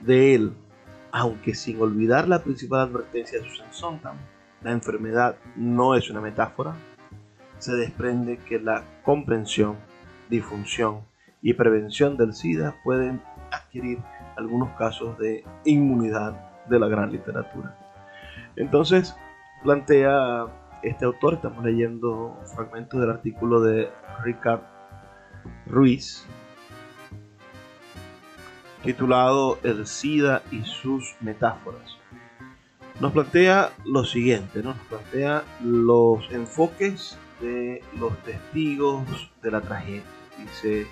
[0.01, 0.53] De él,
[1.12, 4.13] aunque sin olvidar la principal advertencia de Susan Sontag,
[4.63, 6.76] la enfermedad no es una metáfora,
[7.58, 9.78] se desprende que la comprensión
[10.30, 11.02] difusión
[11.41, 14.00] y prevención del SIDA pueden adquirir
[14.38, 17.76] algunos casos de inmunidad de la gran literatura.
[18.56, 19.15] Entonces,
[19.63, 20.48] plantea
[20.84, 23.89] este autor, estamos leyendo fragmentos del artículo de
[24.24, 24.62] Ricard
[25.65, 26.26] Ruiz,
[28.83, 31.97] titulado El SIDA y sus metáforas.
[32.99, 40.03] Nos plantea lo siguiente, nos plantea los enfoques de los testigos de la tragedia
[40.39, 40.87] Dice,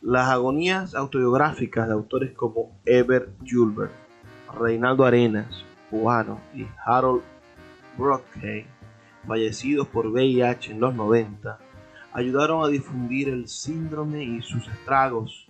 [0.00, 3.92] las agonías autobiográficas de autores como Ever Julbert,
[4.52, 7.22] Reinaldo Arenas, cubano, y Harold
[7.96, 8.66] Brockhey,
[9.28, 11.58] fallecidos por VIH en los 90,
[12.12, 15.48] ayudaron a difundir el síndrome y sus estragos,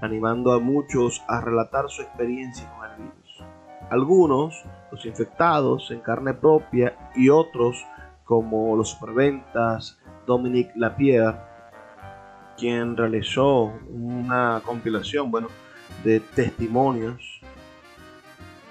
[0.00, 3.44] animando a muchos a relatar su experiencia con el virus.
[3.90, 7.84] Algunos, los infectados en carne propia, y otros,
[8.24, 11.38] como los superventas Dominique Lapierre,
[12.56, 15.48] quien realizó una compilación, bueno,
[16.02, 17.40] de testimonios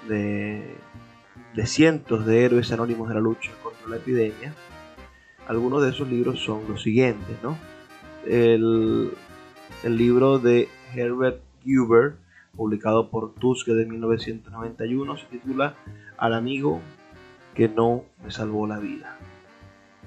[0.08, 0.76] de,
[1.64, 4.54] cientos de héroes anónimos de la lucha contra la epidemia.
[5.48, 7.56] Algunos de esos libros son los siguientes, ¿no?
[8.26, 9.12] El,
[9.84, 12.16] el libro de Herbert Huber,
[12.56, 15.74] publicado por Tuske de 1991, se titula
[16.16, 16.80] Al amigo
[17.54, 19.16] que no me salvó la vida,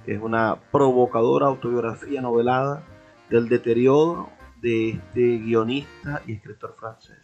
[0.06, 2.84] es una provocadora autobiografía novelada
[3.30, 4.30] del deterioro
[4.62, 7.18] de este guionista y escritor francés.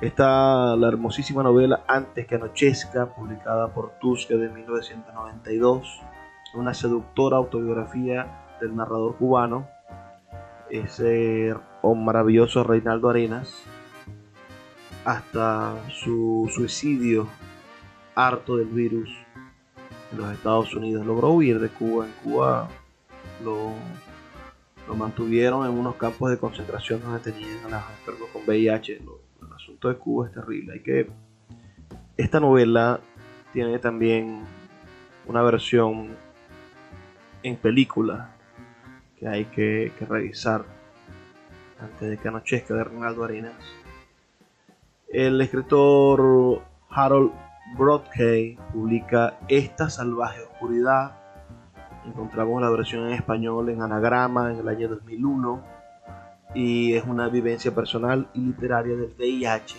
[0.00, 6.00] Está la hermosísima novela Antes que anochezca, publicada por Tuske de 1992,
[6.54, 9.68] una seductora autobiografía del narrador cubano,
[11.82, 13.64] ese maravilloso Reinaldo Arenas,
[15.04, 17.28] hasta su suicidio
[18.14, 19.10] harto del virus
[20.12, 21.06] en los Estados Unidos.
[21.06, 22.06] Logró huir de Cuba.
[22.06, 22.68] En Cuba
[23.44, 23.72] lo,
[24.88, 28.96] lo mantuvieron en unos campos de concentración donde tenían a los enfermos con VIH.
[28.96, 30.74] el asunto de Cuba es terrible.
[30.74, 31.10] Hay que,
[32.16, 33.00] esta novela
[33.52, 34.42] tiene también
[35.26, 36.16] una versión
[37.42, 38.36] en película
[39.18, 40.64] que hay que, que revisar
[41.80, 43.54] antes de que anochezca de Ronaldo Arenas.
[45.08, 47.32] El escritor Harold
[47.76, 51.16] Broadkey publica Esta salvaje oscuridad.
[52.06, 55.62] Encontramos la versión en español en anagrama en el año 2001
[56.54, 59.76] y es una vivencia personal y literaria del VIH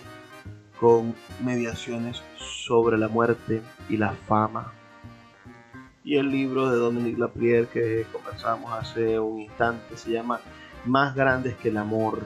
[0.79, 4.73] con mediaciones sobre la muerte y la fama.
[6.03, 10.39] Y el libro de Dominique Lapierre que conversamos hace un instante se llama
[10.85, 12.23] Más grandes que el amor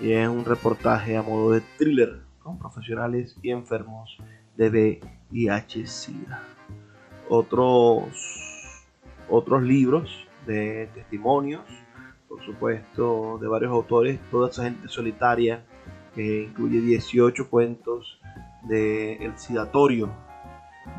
[0.00, 4.18] y es un reportaje a modo de thriller con profesionales y enfermos
[4.56, 5.00] de
[5.30, 6.42] VIH-Sida.
[7.28, 8.84] Otros,
[9.30, 11.62] otros libros de testimonios,
[12.28, 15.64] por supuesto, de varios autores, toda esa gente solitaria,
[16.14, 18.20] que incluye 18 cuentos
[18.64, 20.10] de El Sidatorio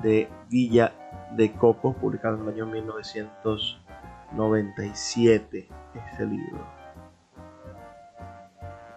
[0.01, 0.93] de Villa
[1.35, 2.65] de Cocos, publicado en el año
[4.35, 5.67] 1997,
[6.13, 6.67] ese libro.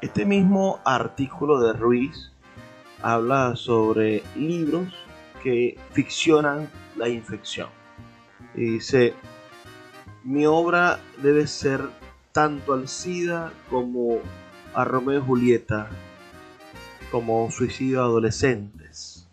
[0.01, 2.33] Este mismo artículo de Ruiz
[3.03, 4.93] habla sobre libros
[5.43, 7.69] que ficcionan la infección.
[8.55, 9.15] Y dice,
[10.25, 11.89] mi obra debe ser
[12.33, 14.19] tanto al SIDA como
[14.75, 15.89] a Romeo y Julieta,
[17.11, 19.29] como suicidio de adolescentes.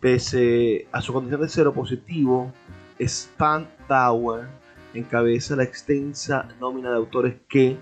[0.00, 2.52] Pese a su condición de cero positivo,
[3.00, 4.46] Span Tower
[4.94, 7.78] encabeza la extensa nómina de autores que,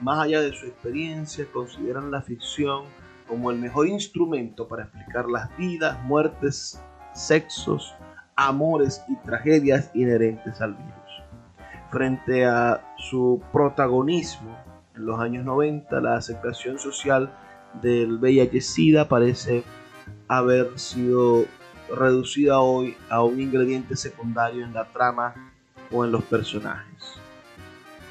[0.00, 2.84] más allá de su experiencia, consideran la ficción
[3.26, 6.82] como el mejor instrumento para explicar las vidas, muertes,
[7.14, 7.94] sexos,
[8.36, 10.94] amores y tragedias inherentes al virus.
[11.90, 14.56] Frente a su protagonismo
[14.94, 17.32] en los años 90, la aceptación social
[17.82, 19.62] del VIH-Sida parece
[20.26, 21.44] haber sido
[21.94, 25.52] reducida hoy a un ingrediente secundario en la trama
[25.90, 27.14] o en los personajes,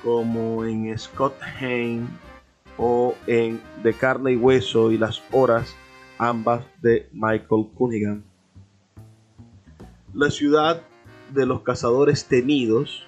[0.04, 2.08] como en Scott Hain
[2.78, 5.76] o en De carne y hueso y las horas,
[6.18, 8.24] ambas de Michael Cunningham.
[10.14, 10.82] La ciudad
[11.34, 13.06] de los cazadores temidos,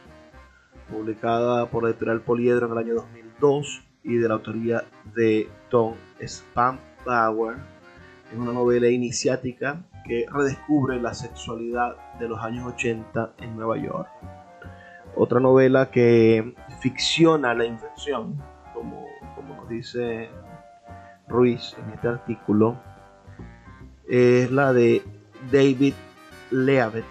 [0.91, 4.83] publicada por la editorial Poliedro en el año 2002 y de la autoría
[5.15, 5.95] de Tom
[6.25, 7.57] Spampauer,
[8.31, 14.09] es una novela iniciática que redescubre la sexualidad de los años 80 en Nueva York.
[15.15, 18.41] Otra novela que ficciona la infección,
[18.73, 19.05] como
[19.69, 20.29] dice
[21.27, 22.77] Ruiz en este artículo,
[24.07, 25.03] es la de
[25.51, 25.93] David
[26.49, 27.05] Leavitt,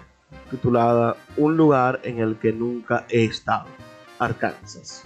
[0.51, 3.67] titulada Un lugar en el que nunca he estado,
[4.19, 5.05] Arkansas.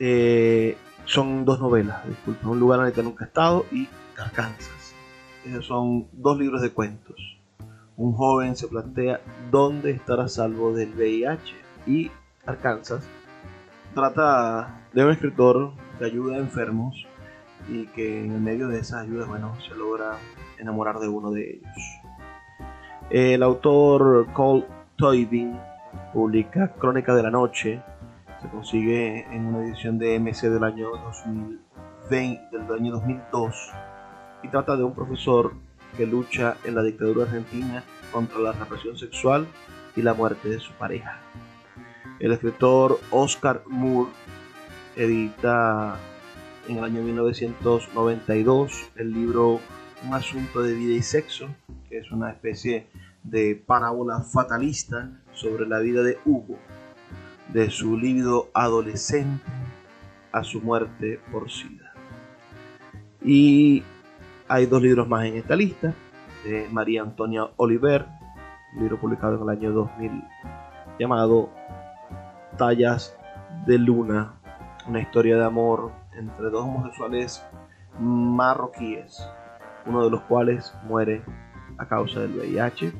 [0.00, 3.88] Eh, son dos novelas, disculpen, Un lugar en el que nunca he estado y
[4.18, 4.81] Arkansas.
[5.44, 7.16] Esos son dos libros de cuentos.
[7.96, 9.20] Un joven se plantea
[9.50, 11.54] dónde estará salvo del VIH
[11.86, 12.10] y
[12.46, 13.08] Arkansas
[13.94, 17.06] trata de un escritor que ayuda a enfermos
[17.68, 20.16] y que en medio de esas ayudas, bueno, se logra
[20.58, 22.00] enamorar de uno de ellos.
[23.10, 24.64] El autor Cole
[24.96, 25.58] Toybin
[26.12, 27.82] publica Crónica de la Noche,
[28.40, 33.72] se consigue en una edición de MC del año 2020, del año 2002,
[34.42, 35.52] y trata de un profesor
[35.96, 39.46] que lucha en la dictadura argentina contra la represión sexual
[39.96, 41.20] y la muerte de su pareja.
[42.18, 44.10] El escritor Oscar Moore
[44.96, 45.98] edita
[46.68, 49.60] en el año 1992 el libro
[50.06, 51.48] Un asunto de vida y sexo,
[51.88, 52.86] que es una especie
[53.22, 56.58] de parábola fatalista sobre la vida de Hugo,
[57.52, 59.44] de su líbido adolescente
[60.32, 61.92] a su muerte por SIDA.
[63.24, 63.82] Y
[64.52, 65.94] hay dos libros más en esta lista,
[66.44, 68.04] de María Antonia Oliver,
[68.74, 70.24] un libro publicado en el año 2000
[70.98, 71.48] llamado
[72.58, 73.16] Tallas
[73.64, 74.34] de Luna,
[74.86, 77.42] una historia de amor entre dos homosexuales
[77.98, 79.26] marroquíes,
[79.86, 81.22] uno de los cuales muere
[81.78, 82.92] a causa del VIH,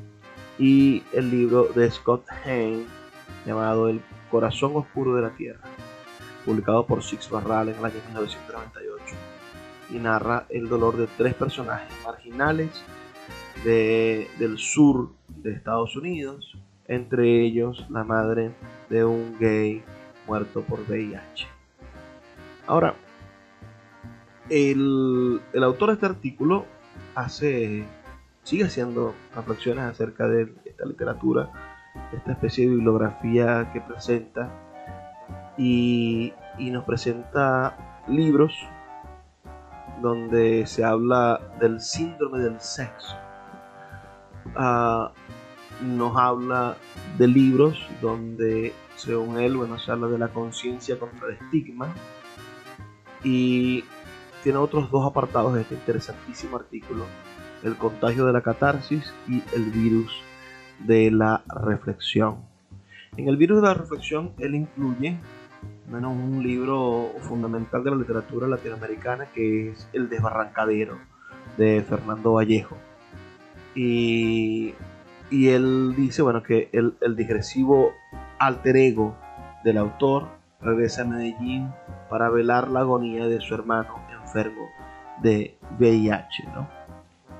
[0.57, 2.87] y el libro de Scott Hain
[3.45, 4.01] llamado El
[4.31, 5.61] corazón oscuro de la tierra,
[6.45, 8.92] publicado por Six Barral en el año 1998,
[9.89, 12.83] y narra el dolor de tres personajes marginales
[13.63, 16.57] del sur de Estados Unidos,
[16.87, 18.51] entre ellos la madre
[18.89, 19.83] de un gay
[20.27, 21.47] muerto por VIH.
[22.67, 22.95] Ahora,
[24.49, 26.65] el, autor de este artículo
[27.15, 27.85] hace,
[28.43, 31.51] sigue haciendo reflexiones acerca de esta literatura,
[32.11, 34.49] esta especie de bibliografía que presenta
[35.57, 38.53] y, nos presenta libros
[40.03, 43.15] donde se habla del síndrome del sexo.
[44.53, 45.13] Ah,
[45.81, 46.75] nos habla
[47.17, 51.87] de libros donde, según él, bueno, se habla de la conciencia contra el estigma.
[53.23, 53.85] Y
[54.43, 57.05] tiene otros dos apartados de este interesantísimo artículo,
[57.63, 60.11] el contagio de la catarsis y el virus
[60.79, 62.39] de la reflexión.
[63.15, 65.17] En el virus de la reflexión él incluye
[65.89, 70.97] menos un libro fundamental de la literatura latinoamericana que es El desbarrancadero
[71.57, 72.77] de Fernando Vallejo.
[73.75, 74.73] Y,
[75.29, 77.93] y él dice bueno que el, el digresivo
[78.39, 79.15] alter ego
[79.63, 80.27] del autor
[80.61, 81.71] regresa a Medellín
[82.09, 84.69] para velar la agonía de su hermano enfermo
[85.21, 86.43] de VIH.
[86.53, 86.67] ¿no?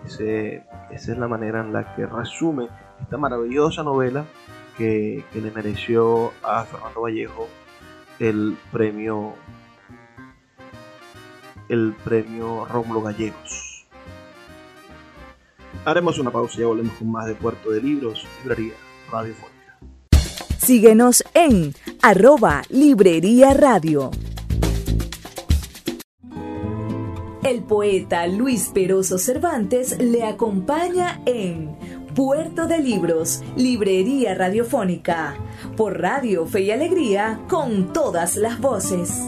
[0.05, 2.67] esa es la manera en la que resume
[3.01, 4.26] esta maravillosa novela
[4.78, 7.47] que, le mereció a Fernando Vallejo
[8.20, 9.36] el premio
[11.70, 13.86] el premio Rómulo Gallegos.
[15.86, 18.74] Haremos una pausa y ya volvemos con más de Puerto de Libros, Librería
[19.11, 19.53] Radiofónica.
[20.57, 24.11] Síguenos en arroba Librería Radio.
[27.43, 31.76] El poeta Luis Peroso Cervantes le acompaña en
[32.16, 35.36] Puerto de Libros, Librería Radiofónica,
[35.76, 39.20] por Radio Fe y Alegría, con todas las voces.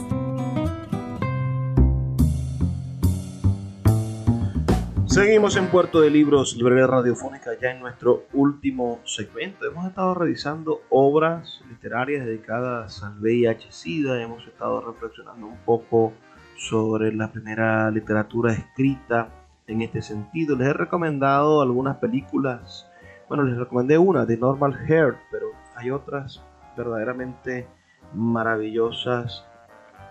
[5.08, 9.66] Seguimos en Puerto de Libros, Librería Radiofónica, ya en nuestro último segmento.
[9.66, 16.14] Hemos estado revisando obras literarias dedicadas al VIH-Sida, hemos estado reflexionando un poco
[16.56, 20.56] sobre la primera literatura escrita en este sentido.
[20.56, 22.88] Les he recomendado algunas películas.
[23.28, 26.42] Bueno, les recomendé una de Normal Hair, pero hay otras
[26.78, 27.68] verdaderamente
[28.14, 29.46] maravillosas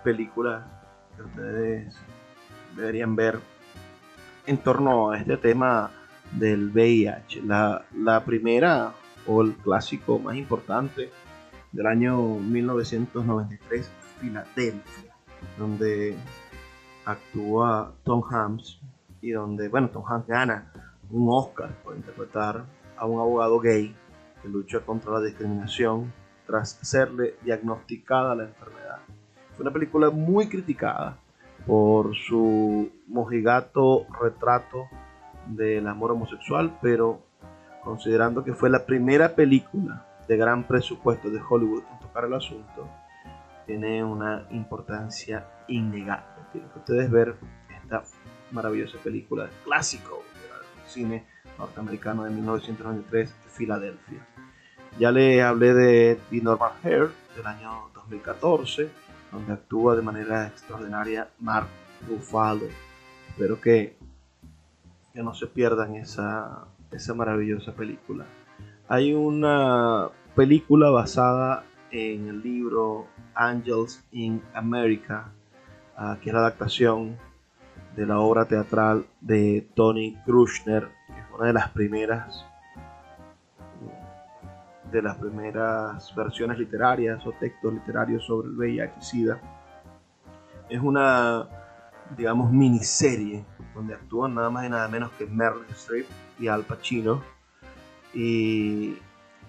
[0.03, 0.65] películas
[1.17, 1.97] que ustedes
[2.77, 3.39] deberían ver
[4.47, 5.91] en torno a este tema
[6.33, 7.43] del VIH.
[7.43, 8.93] La, la primera
[9.27, 11.11] o el clásico más importante
[11.73, 13.91] del año 1993,
[14.21, 15.15] Filadelfia
[15.59, 16.17] donde
[17.05, 18.81] actúa Tom Hanks
[19.25, 20.71] y donde, bueno, Tom Hanks gana
[21.11, 22.63] un Oscar por interpretar
[22.95, 23.97] a un abogado gay
[24.43, 26.13] que lucha contra la discriminación
[26.47, 28.99] tras serle diagnosticada la enfermedad.
[29.57, 31.17] Fue una película muy criticada
[31.67, 34.89] por su mojigato retrato
[35.47, 37.23] del amor homosexual, pero
[37.83, 42.91] considerando que fue la primera película de gran presupuesto de Hollywood en tocar el asunto,
[43.65, 46.27] tiene una importancia innegable.
[46.53, 47.37] Tienen que ustedes ver
[47.83, 48.03] esta
[48.55, 51.25] maravillosa película clásico del cine
[51.59, 54.27] norteamericano de 1993, Filadelfia.
[54.99, 58.89] Ya le hablé de The Normal Hair del año 2014,
[59.33, 61.67] donde actúa de manera extraordinaria Mark
[62.09, 62.67] Ruffalo.
[63.29, 63.97] Espero que,
[65.13, 68.25] que no se pierdan esa, esa maravillosa película.
[68.89, 75.33] Hay una película basada en el libro Angels in America,
[75.99, 77.17] uh, que es la adaptación
[77.97, 82.47] de la obra teatral de Tony Kruschner, que es una de las primeras
[84.91, 89.41] de las primeras versiones literarias o textos literarios sobre el VIH-Sida.
[90.69, 91.49] Es una,
[92.17, 96.07] digamos, miniserie donde actúan nada más y nada menos que Meryl Streep
[96.39, 97.23] y Al Pacino.
[98.13, 98.97] Y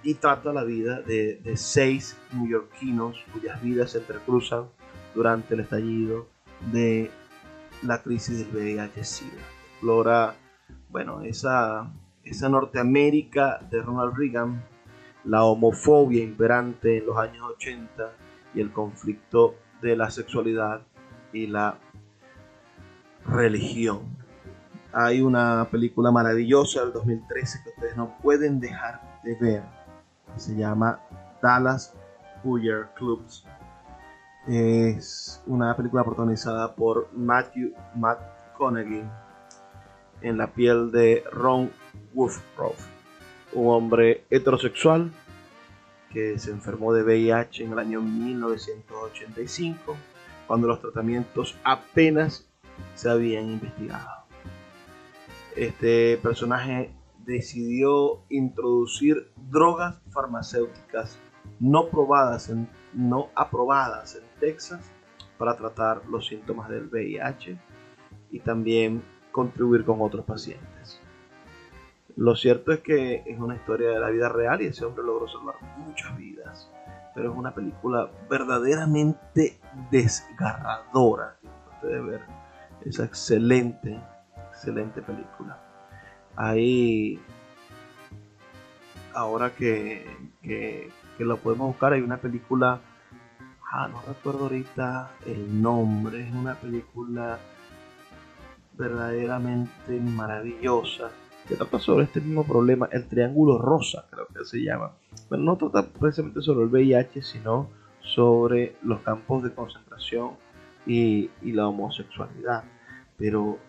[0.06, 4.66] y trata la vida de, seis neoyorquinos cuyas vidas se entrecruzan
[5.16, 6.28] durante el estallido
[6.72, 7.10] de
[7.88, 9.42] la crisis del VIH-Sida.
[9.72, 10.36] Explora,
[10.90, 11.92] bueno, esa,
[12.24, 14.64] esa Norteamérica de Ronald Reagan,
[15.24, 18.12] la homofobia imperante en los años 80
[18.54, 20.82] y el conflicto de la sexualidad
[21.34, 21.78] y la
[23.28, 24.18] religión.
[24.94, 29.76] Hay una película maravillosa del 2013 que ustedes no pueden dejar de ver
[30.38, 31.00] se llama
[31.42, 31.94] Dallas
[32.44, 33.46] Buyer Clubs,
[34.48, 39.04] Es una película protagonizada por Matthew McConaughey
[40.22, 41.72] en la piel de Ron
[42.14, 42.88] Woodruff,
[43.54, 45.12] un hombre heterosexual
[46.12, 49.98] que se enfermó de VIH en el año 1985,
[50.46, 52.48] cuando los tratamientos apenas
[52.94, 54.26] se habían investigado.
[55.56, 56.94] Este personaje
[57.26, 61.18] decidió introducir drogas farmacéuticas
[61.60, 64.92] no probadas en, no aprobadas en Texas
[65.38, 67.58] para tratar los síntomas del VIH
[68.32, 71.00] y también contribuir con otros pacientes.
[72.16, 75.28] Lo cierto es que es una historia de la vida real y ese hombre logró
[75.28, 76.72] salvar muchas vidas.
[77.14, 79.60] Pero es una película verdaderamente
[79.92, 81.36] desgarradora.
[81.76, 82.22] Ustedes ver
[82.86, 84.00] esa excelente,
[84.50, 85.60] excelente película.
[86.38, 87.20] Ahí,
[89.14, 90.06] ahora que,
[90.42, 92.82] que, que lo podemos buscar, hay una película,
[93.72, 97.40] ah, no recuerdo ahorita el nombre, es una película
[98.78, 101.12] verdaderamente maravillosa
[101.48, 104.94] que trata sobre este mismo problema, el triángulo rosa, creo que se llama.
[105.30, 107.70] Pero no trata precisamente sobre el VIH, sino
[108.02, 110.32] sobre los campos de concentración
[110.86, 112.64] y, la homosexualidad.
[113.18, 113.60] Pero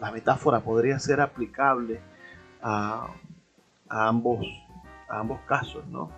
[0.00, 2.00] la metáfora podría ser aplicable
[2.60, 3.08] a,
[3.88, 4.44] ambos,
[5.08, 6.10] a ambos casos, ¿no?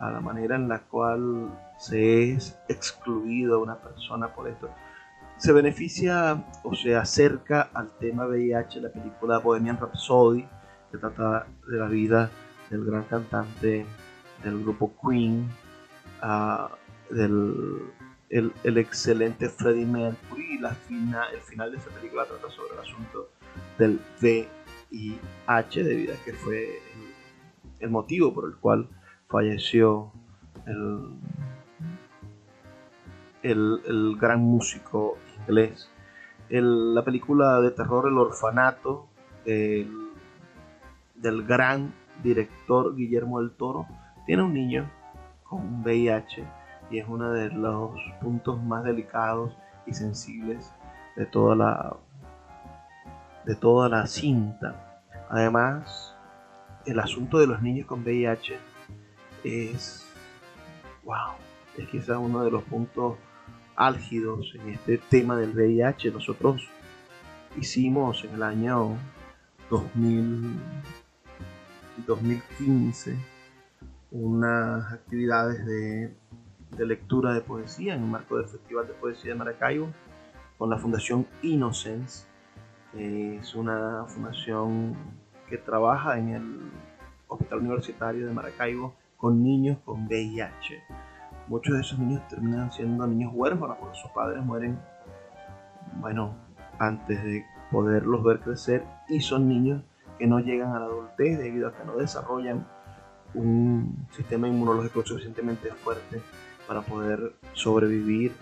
[0.00, 4.68] A la manera en la cual se es excluido a una persona por esto
[5.38, 10.46] se beneficia o se acerca al tema VIH la película Bohemian Rhapsody,
[10.90, 12.28] que trata de la vida
[12.70, 13.86] del gran cantante
[14.42, 15.48] del grupo Queen,
[16.22, 17.92] uh, del
[18.30, 23.30] el, excelente Freddie Mercury y la el final de esa película trata sobre el asunto
[23.78, 27.07] del VIH debido a que fue el
[27.86, 28.88] motivo por el cual
[29.28, 30.10] falleció
[30.66, 31.18] el,
[33.42, 35.90] el, gran músico inglés.
[36.48, 39.08] la película de terror El Orfanato
[39.44, 40.10] del,
[41.46, 43.86] gran director Guillermo del Toro
[44.26, 44.90] tiene un niño
[45.44, 46.44] con VIH
[46.90, 49.56] y es uno de los puntos más delicados
[49.86, 50.74] y sensibles
[51.16, 51.96] de toda la
[53.44, 55.00] de toda la cinta.
[55.30, 56.17] Además,
[56.88, 58.58] el asunto de los niños con VIH
[59.44, 60.06] es
[61.04, 61.34] wow,
[61.76, 63.16] es quizás uno de los puntos
[63.76, 66.10] álgidos en este tema del VIH.
[66.10, 66.66] Nosotros
[67.58, 68.96] hicimos en el año
[69.68, 70.58] 2000,
[72.06, 73.16] 2015
[74.10, 76.14] unas actividades de,
[76.78, 79.92] lectura de poesía en el marco del Festival de Poesía de Maracaibo
[80.56, 82.26] con la Fundación Innocence.
[82.94, 84.96] es una fundación
[85.48, 86.70] que trabaja en el
[87.28, 90.82] Hospital Universitario de Maracaibo con niños con VIH
[91.48, 94.78] muchos de esos niños terminan siendo niños huérfanos porque sus padres mueren,
[96.00, 96.34] bueno,
[96.78, 99.82] antes de poderlos ver crecer y son niños
[100.18, 102.66] que no llegan a la adultez debido a que no desarrollan
[103.34, 106.20] un sistema inmunológico suficientemente fuerte
[106.66, 108.32] para poder sobrevivir.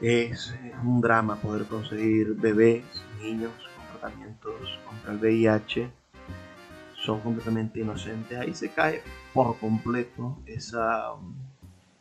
[0.00, 2.84] Es un drama poder conseguir bebés,
[3.22, 3.50] niños
[3.98, 5.90] tratamientos contra el VIH.
[6.94, 8.38] Son completamente inocentes.
[8.38, 11.14] Ahí se cae por completo esa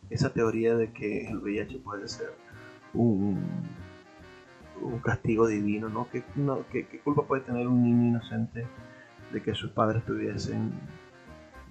[0.10, 2.34] esa teoría de que el VIH puede ser
[2.94, 3.44] un,
[4.82, 6.08] un castigo divino, ¿no?
[6.10, 6.24] ¿Qué,
[6.72, 8.68] ¿Qué, culpa puede tener un niño inocente
[9.32, 10.74] de que sus padres estuviesen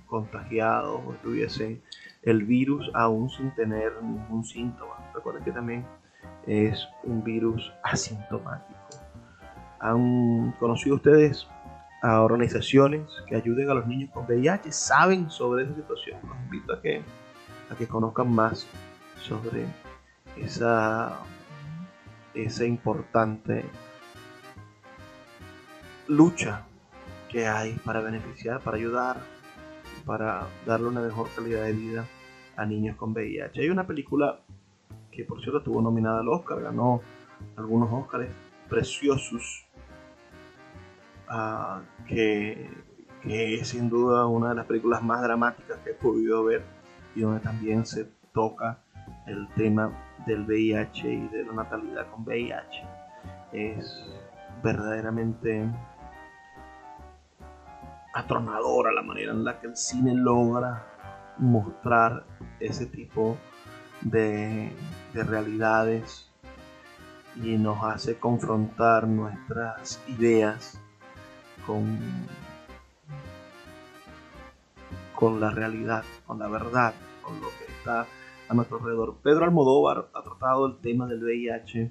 [0.07, 1.81] contagiados o tuviesen
[2.23, 4.95] el virus aún sin tener ningún síntoma?
[5.15, 5.87] Recuerden que también
[6.47, 8.84] es un virus asintomático.
[9.85, 11.47] ¿Han conocido ustedes
[12.01, 14.73] a organizaciones que ayuden a los niños con VIH?
[14.73, 16.21] ¿Saben sobre esa situación?
[16.27, 17.03] Los invito a que
[17.71, 18.67] a que conozcan más
[19.21, 19.67] sobre
[20.39, 21.19] esa,
[22.33, 23.65] esa importante
[26.09, 26.63] lucha
[27.31, 29.19] que hay para beneficiar, para ayudar,
[30.07, 32.07] para darle una mejor calidad de vida
[32.57, 33.61] a niños con VIH.
[33.61, 34.41] Hay una película
[35.11, 37.03] que por cierto estuvo nominada al Oscar, ganó
[37.57, 38.31] algunos Oscars
[38.69, 39.64] preciosos,
[42.07, 42.71] que,
[43.25, 46.63] es sin duda una de las películas más dramáticas que he podido ver
[47.15, 48.79] y donde también se toca
[49.27, 49.91] el tema
[50.27, 52.85] del VIH y de la natalidad con VIH.
[53.53, 54.05] Es
[54.63, 55.67] verdaderamente
[58.15, 60.87] atronadora la manera en la que el cine logra
[61.39, 62.25] mostrar
[62.61, 63.37] ese tipo
[64.03, 64.71] de
[65.15, 66.31] realidades
[67.43, 70.81] y nos hace confrontar nuestras ideas
[71.67, 71.99] con
[75.15, 76.93] con la realidad, con la verdad,
[77.23, 78.07] con lo que está
[78.49, 79.17] a nuestro alrededor.
[79.23, 81.89] Pedro Almodóvar ha tratado el tema del VIH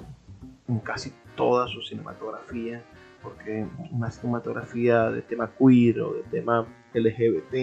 [0.67, 2.83] en casi toda su cinematografía,
[3.21, 7.53] porque una cinematografía de tema queer o de tema LGBT.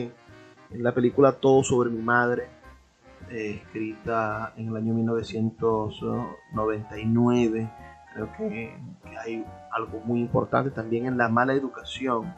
[0.70, 2.48] En la película Todo sobre mi madre,
[3.30, 7.70] eh, escrita en el año 1999,
[8.14, 8.76] creo que,
[9.18, 12.32] hay algo muy importante también en La mala educación,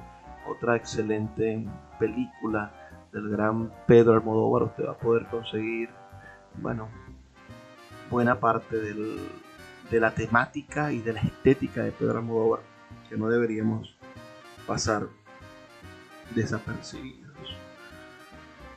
[0.49, 1.65] otra excelente
[1.99, 2.73] película
[3.13, 4.65] del gran Pedro Almodóvar.
[4.65, 5.91] Usted va a poder conseguir,
[6.57, 6.89] bueno,
[8.11, 9.19] buena parte del,
[9.91, 12.61] de la temática y de la estética de Pedro Almodóvar
[13.09, 13.95] que no deberíamos
[14.67, 15.07] pasar
[16.35, 17.33] desapercibidos.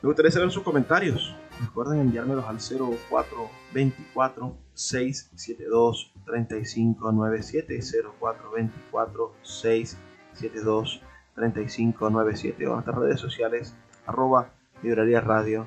[0.02, 1.34] Me gustaría saber sus comentarios.
[1.60, 7.80] Recuerden enviármelos al 0424 672 3597
[8.20, 11.02] 0424 672
[11.34, 13.74] 3597 o nuestras redes sociales
[14.06, 14.50] arroba
[14.82, 15.66] librería radio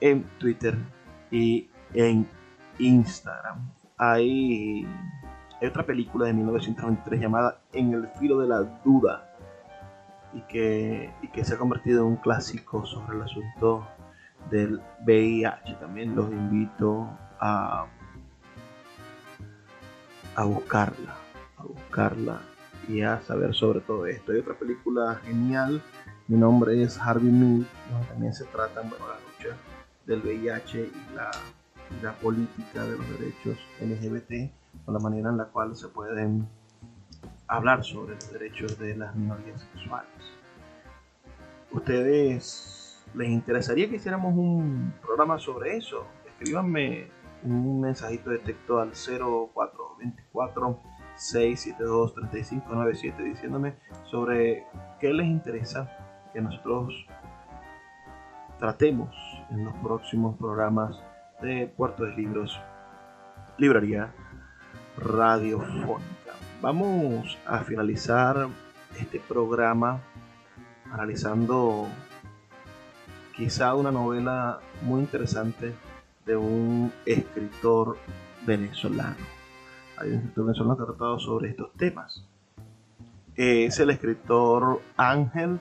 [0.00, 0.76] en Twitter
[1.30, 2.28] y en
[2.78, 3.72] Instagram
[4.04, 4.84] hay,
[5.64, 9.28] otra película de 1993 llamada En el filo de la duda
[10.34, 13.86] y que, que se ha convertido en un clásico sobre el asunto
[14.50, 15.74] del VIH.
[15.78, 17.06] También los invito
[17.38, 17.86] a,
[20.34, 21.14] a buscarla,
[21.58, 22.40] a buscarla
[22.88, 24.32] y a saber sobre todo esto.
[24.32, 25.82] Hay otra película genial,
[26.28, 29.56] mi nombre es Harvey Milk, donde también se trata bueno, la lucha
[30.06, 34.50] del VIH y la política de los derechos LGBT
[34.86, 36.48] o la manera en la cual se pueden
[37.46, 40.08] hablar sobre los derechos de las minorías sexuales.
[41.70, 46.06] ¿Ustedes les interesaría que hiciéramos un programa sobre eso?
[46.26, 47.08] Escríbanme
[47.44, 48.94] un mensajito de texto al
[50.02, 50.80] 0424
[51.16, 53.74] 672 3597 diciéndome
[54.10, 54.66] sobre
[55.00, 55.90] qué les interesa
[56.32, 56.94] que nosotros
[58.58, 59.14] tratemos
[59.50, 60.96] en los próximos programas
[61.42, 62.58] de Puerto de Libros,
[63.58, 64.12] librería
[64.96, 66.32] radiofónica.
[66.60, 68.48] Vamos a finalizar
[68.98, 70.00] este programa
[70.92, 71.88] analizando
[73.36, 75.74] quizá una novela muy interesante
[76.24, 77.96] de un escritor
[78.46, 79.41] venezolano.
[80.02, 82.26] Hay un escritor venezolano que ha tratado sobre estos temas.
[83.36, 85.60] Es el escritor Ángel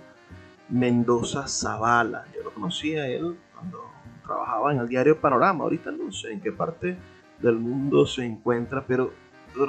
[0.67, 2.25] Mendoza Zavala.
[2.35, 3.83] Yo lo conocía a él cuando
[4.25, 5.63] trabajaba en el diario Panorama.
[5.63, 6.97] Ahorita no sé en qué parte
[7.39, 9.13] del mundo se encuentra, pero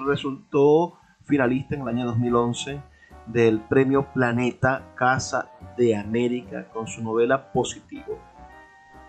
[0.07, 2.81] resultó finalista en el año 2011
[3.27, 8.19] del premio Planeta Casa de América con su novela Positivo.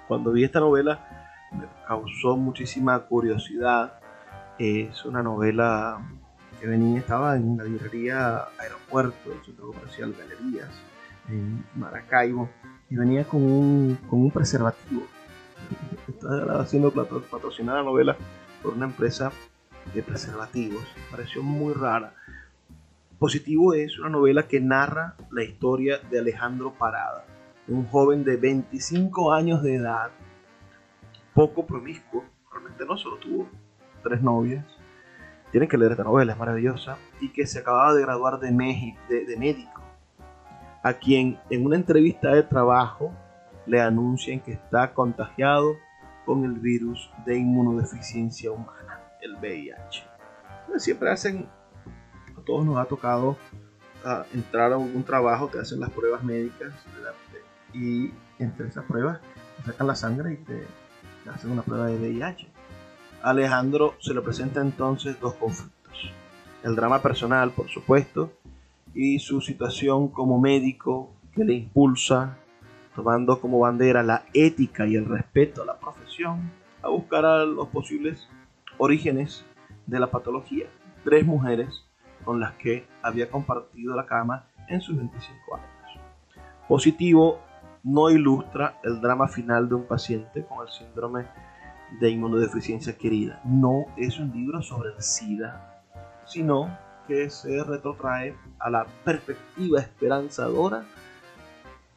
[0.09, 4.02] Cuando vi esta novela me causó muchísima curiosidad.
[4.59, 5.99] Es una novela
[6.59, 10.69] que venía, estaba en la librería Aeropuerto, el centro comercial Galerías,
[11.29, 12.49] en Maracaibo,
[12.89, 15.03] y venía con un, con un preservativo
[16.07, 18.17] está siendo patrocinada la novela
[18.61, 19.31] por una empresa
[19.93, 20.83] de preservativos.
[21.11, 22.15] pareció muy rara.
[23.19, 27.25] Positivo es una novela que narra la historia de Alejandro Parada,
[27.67, 30.11] un joven de 25 años de edad,
[31.33, 33.49] poco promiscuo, realmente no solo tuvo
[34.03, 34.65] tres novias.
[35.51, 39.37] Tienen que leer esta novela, es maravillosa, y que se acababa de graduar de, de
[39.37, 39.81] médico,
[40.83, 43.11] a quien en una entrevista de trabajo
[43.65, 45.77] le anuncian que está contagiado
[46.25, 50.05] con el virus de inmunodeficiencia humana, el VIH.
[50.77, 51.47] siempre hacen,
[52.37, 53.37] a todos nos ha tocado
[54.05, 56.73] ah, entrar a un trabajo, te hacen las pruebas médicas
[57.73, 59.19] y entre esas pruebas
[59.57, 60.65] te sacan la sangre y te
[61.29, 62.52] hacen una prueba de VIH.
[63.23, 66.11] Alejandro se le presenta entonces dos conflictos.
[66.61, 68.33] El drama personal, por supuesto,
[68.93, 72.37] y su situación como médico que le impulsa
[72.93, 76.51] tomando como bandera la ética y el respeto a la profesión,
[76.81, 78.27] a buscar a los posibles
[78.77, 79.45] orígenes
[79.87, 80.67] de la patología.
[81.05, 81.85] Tres mujeres
[82.25, 85.69] con las que había compartido la cama en sus 25 años.
[86.67, 87.39] Positivo
[87.83, 91.25] no ilustra el drama final de un paciente con el síndrome
[91.99, 93.41] de inmunodeficiencia querida.
[93.43, 95.81] No es un libro sobre el SIDA,
[96.25, 96.77] sino
[97.07, 100.85] que se retrotrae a la perspectiva esperanzadora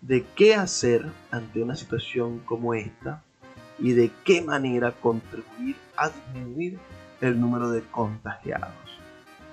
[0.01, 3.23] de qué hacer ante una situación como esta
[3.79, 6.79] y de qué manera contribuir a disminuir
[7.21, 8.73] el número de contagiados.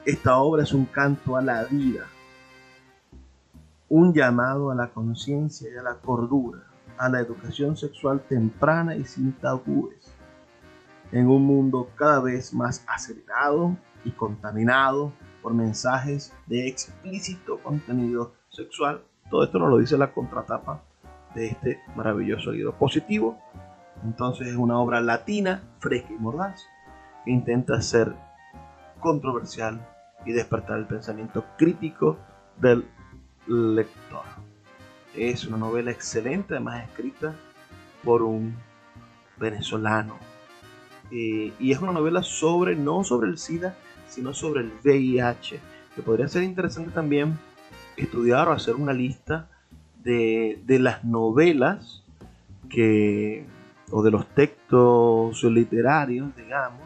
[0.06, 2.06] Esta obra es un canto a la vida,
[3.90, 6.64] un llamado a la conciencia y a la cordura,
[6.98, 10.13] a la educación sexual temprana y sin tabúes,
[11.14, 19.02] en un mundo cada vez más acelerado y contaminado por mensajes de explícito contenido sexual
[19.34, 20.84] todo esto nos lo dice la contratapa
[21.34, 22.78] de este maravilloso libro.
[22.78, 23.40] Positivo
[24.04, 26.68] Entonces es una obra latina, fresca y mordaz,
[27.26, 28.14] que intenta ser
[29.00, 29.84] controversial
[30.26, 32.18] y despertar el pensamiento crítico
[32.58, 32.86] del
[33.48, 34.24] lector.
[35.16, 37.34] Es una novela excelente, además escrita
[38.04, 38.56] por un
[39.38, 40.16] venezolano.
[41.12, 43.76] Eh, y es una novela sobre, no sobre el SIDA,
[44.08, 45.60] sino sobre el VIH,
[45.96, 47.38] que podría ser interesante también
[47.98, 49.48] estudiar o hacer una lista
[50.04, 52.04] de, de las novelas
[52.70, 53.46] que,
[53.92, 56.82] o de los textos literarios, digamos,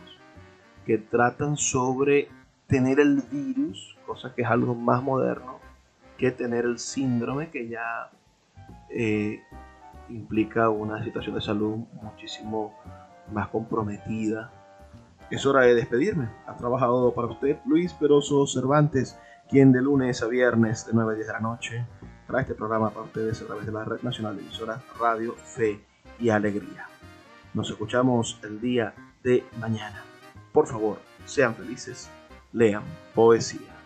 [0.86, 2.30] que tratan sobre
[2.68, 5.58] tener el virus, cosa que es algo más moderno
[6.18, 8.10] que tener el síndrome que ya
[8.90, 9.42] eh,
[10.10, 12.74] implica una situación de salud muchísimo
[13.32, 14.52] más comprometida.
[15.30, 16.30] Es hora de despedirme.
[16.46, 19.18] Ha trabajado para usted Luis Peroso Cervantes,
[19.50, 21.86] quien de lunes a viernes de 9 a 10 de la noche
[22.28, 25.80] trae este programa para ustedes a través de la Red Nacional de Emisoras Radio Fe
[26.20, 26.88] y Alegría.
[27.54, 30.04] Nos escuchamos el día de mañana.
[30.52, 32.10] Por favor, sean felices,
[32.52, 32.84] lean
[33.16, 33.77] poesía.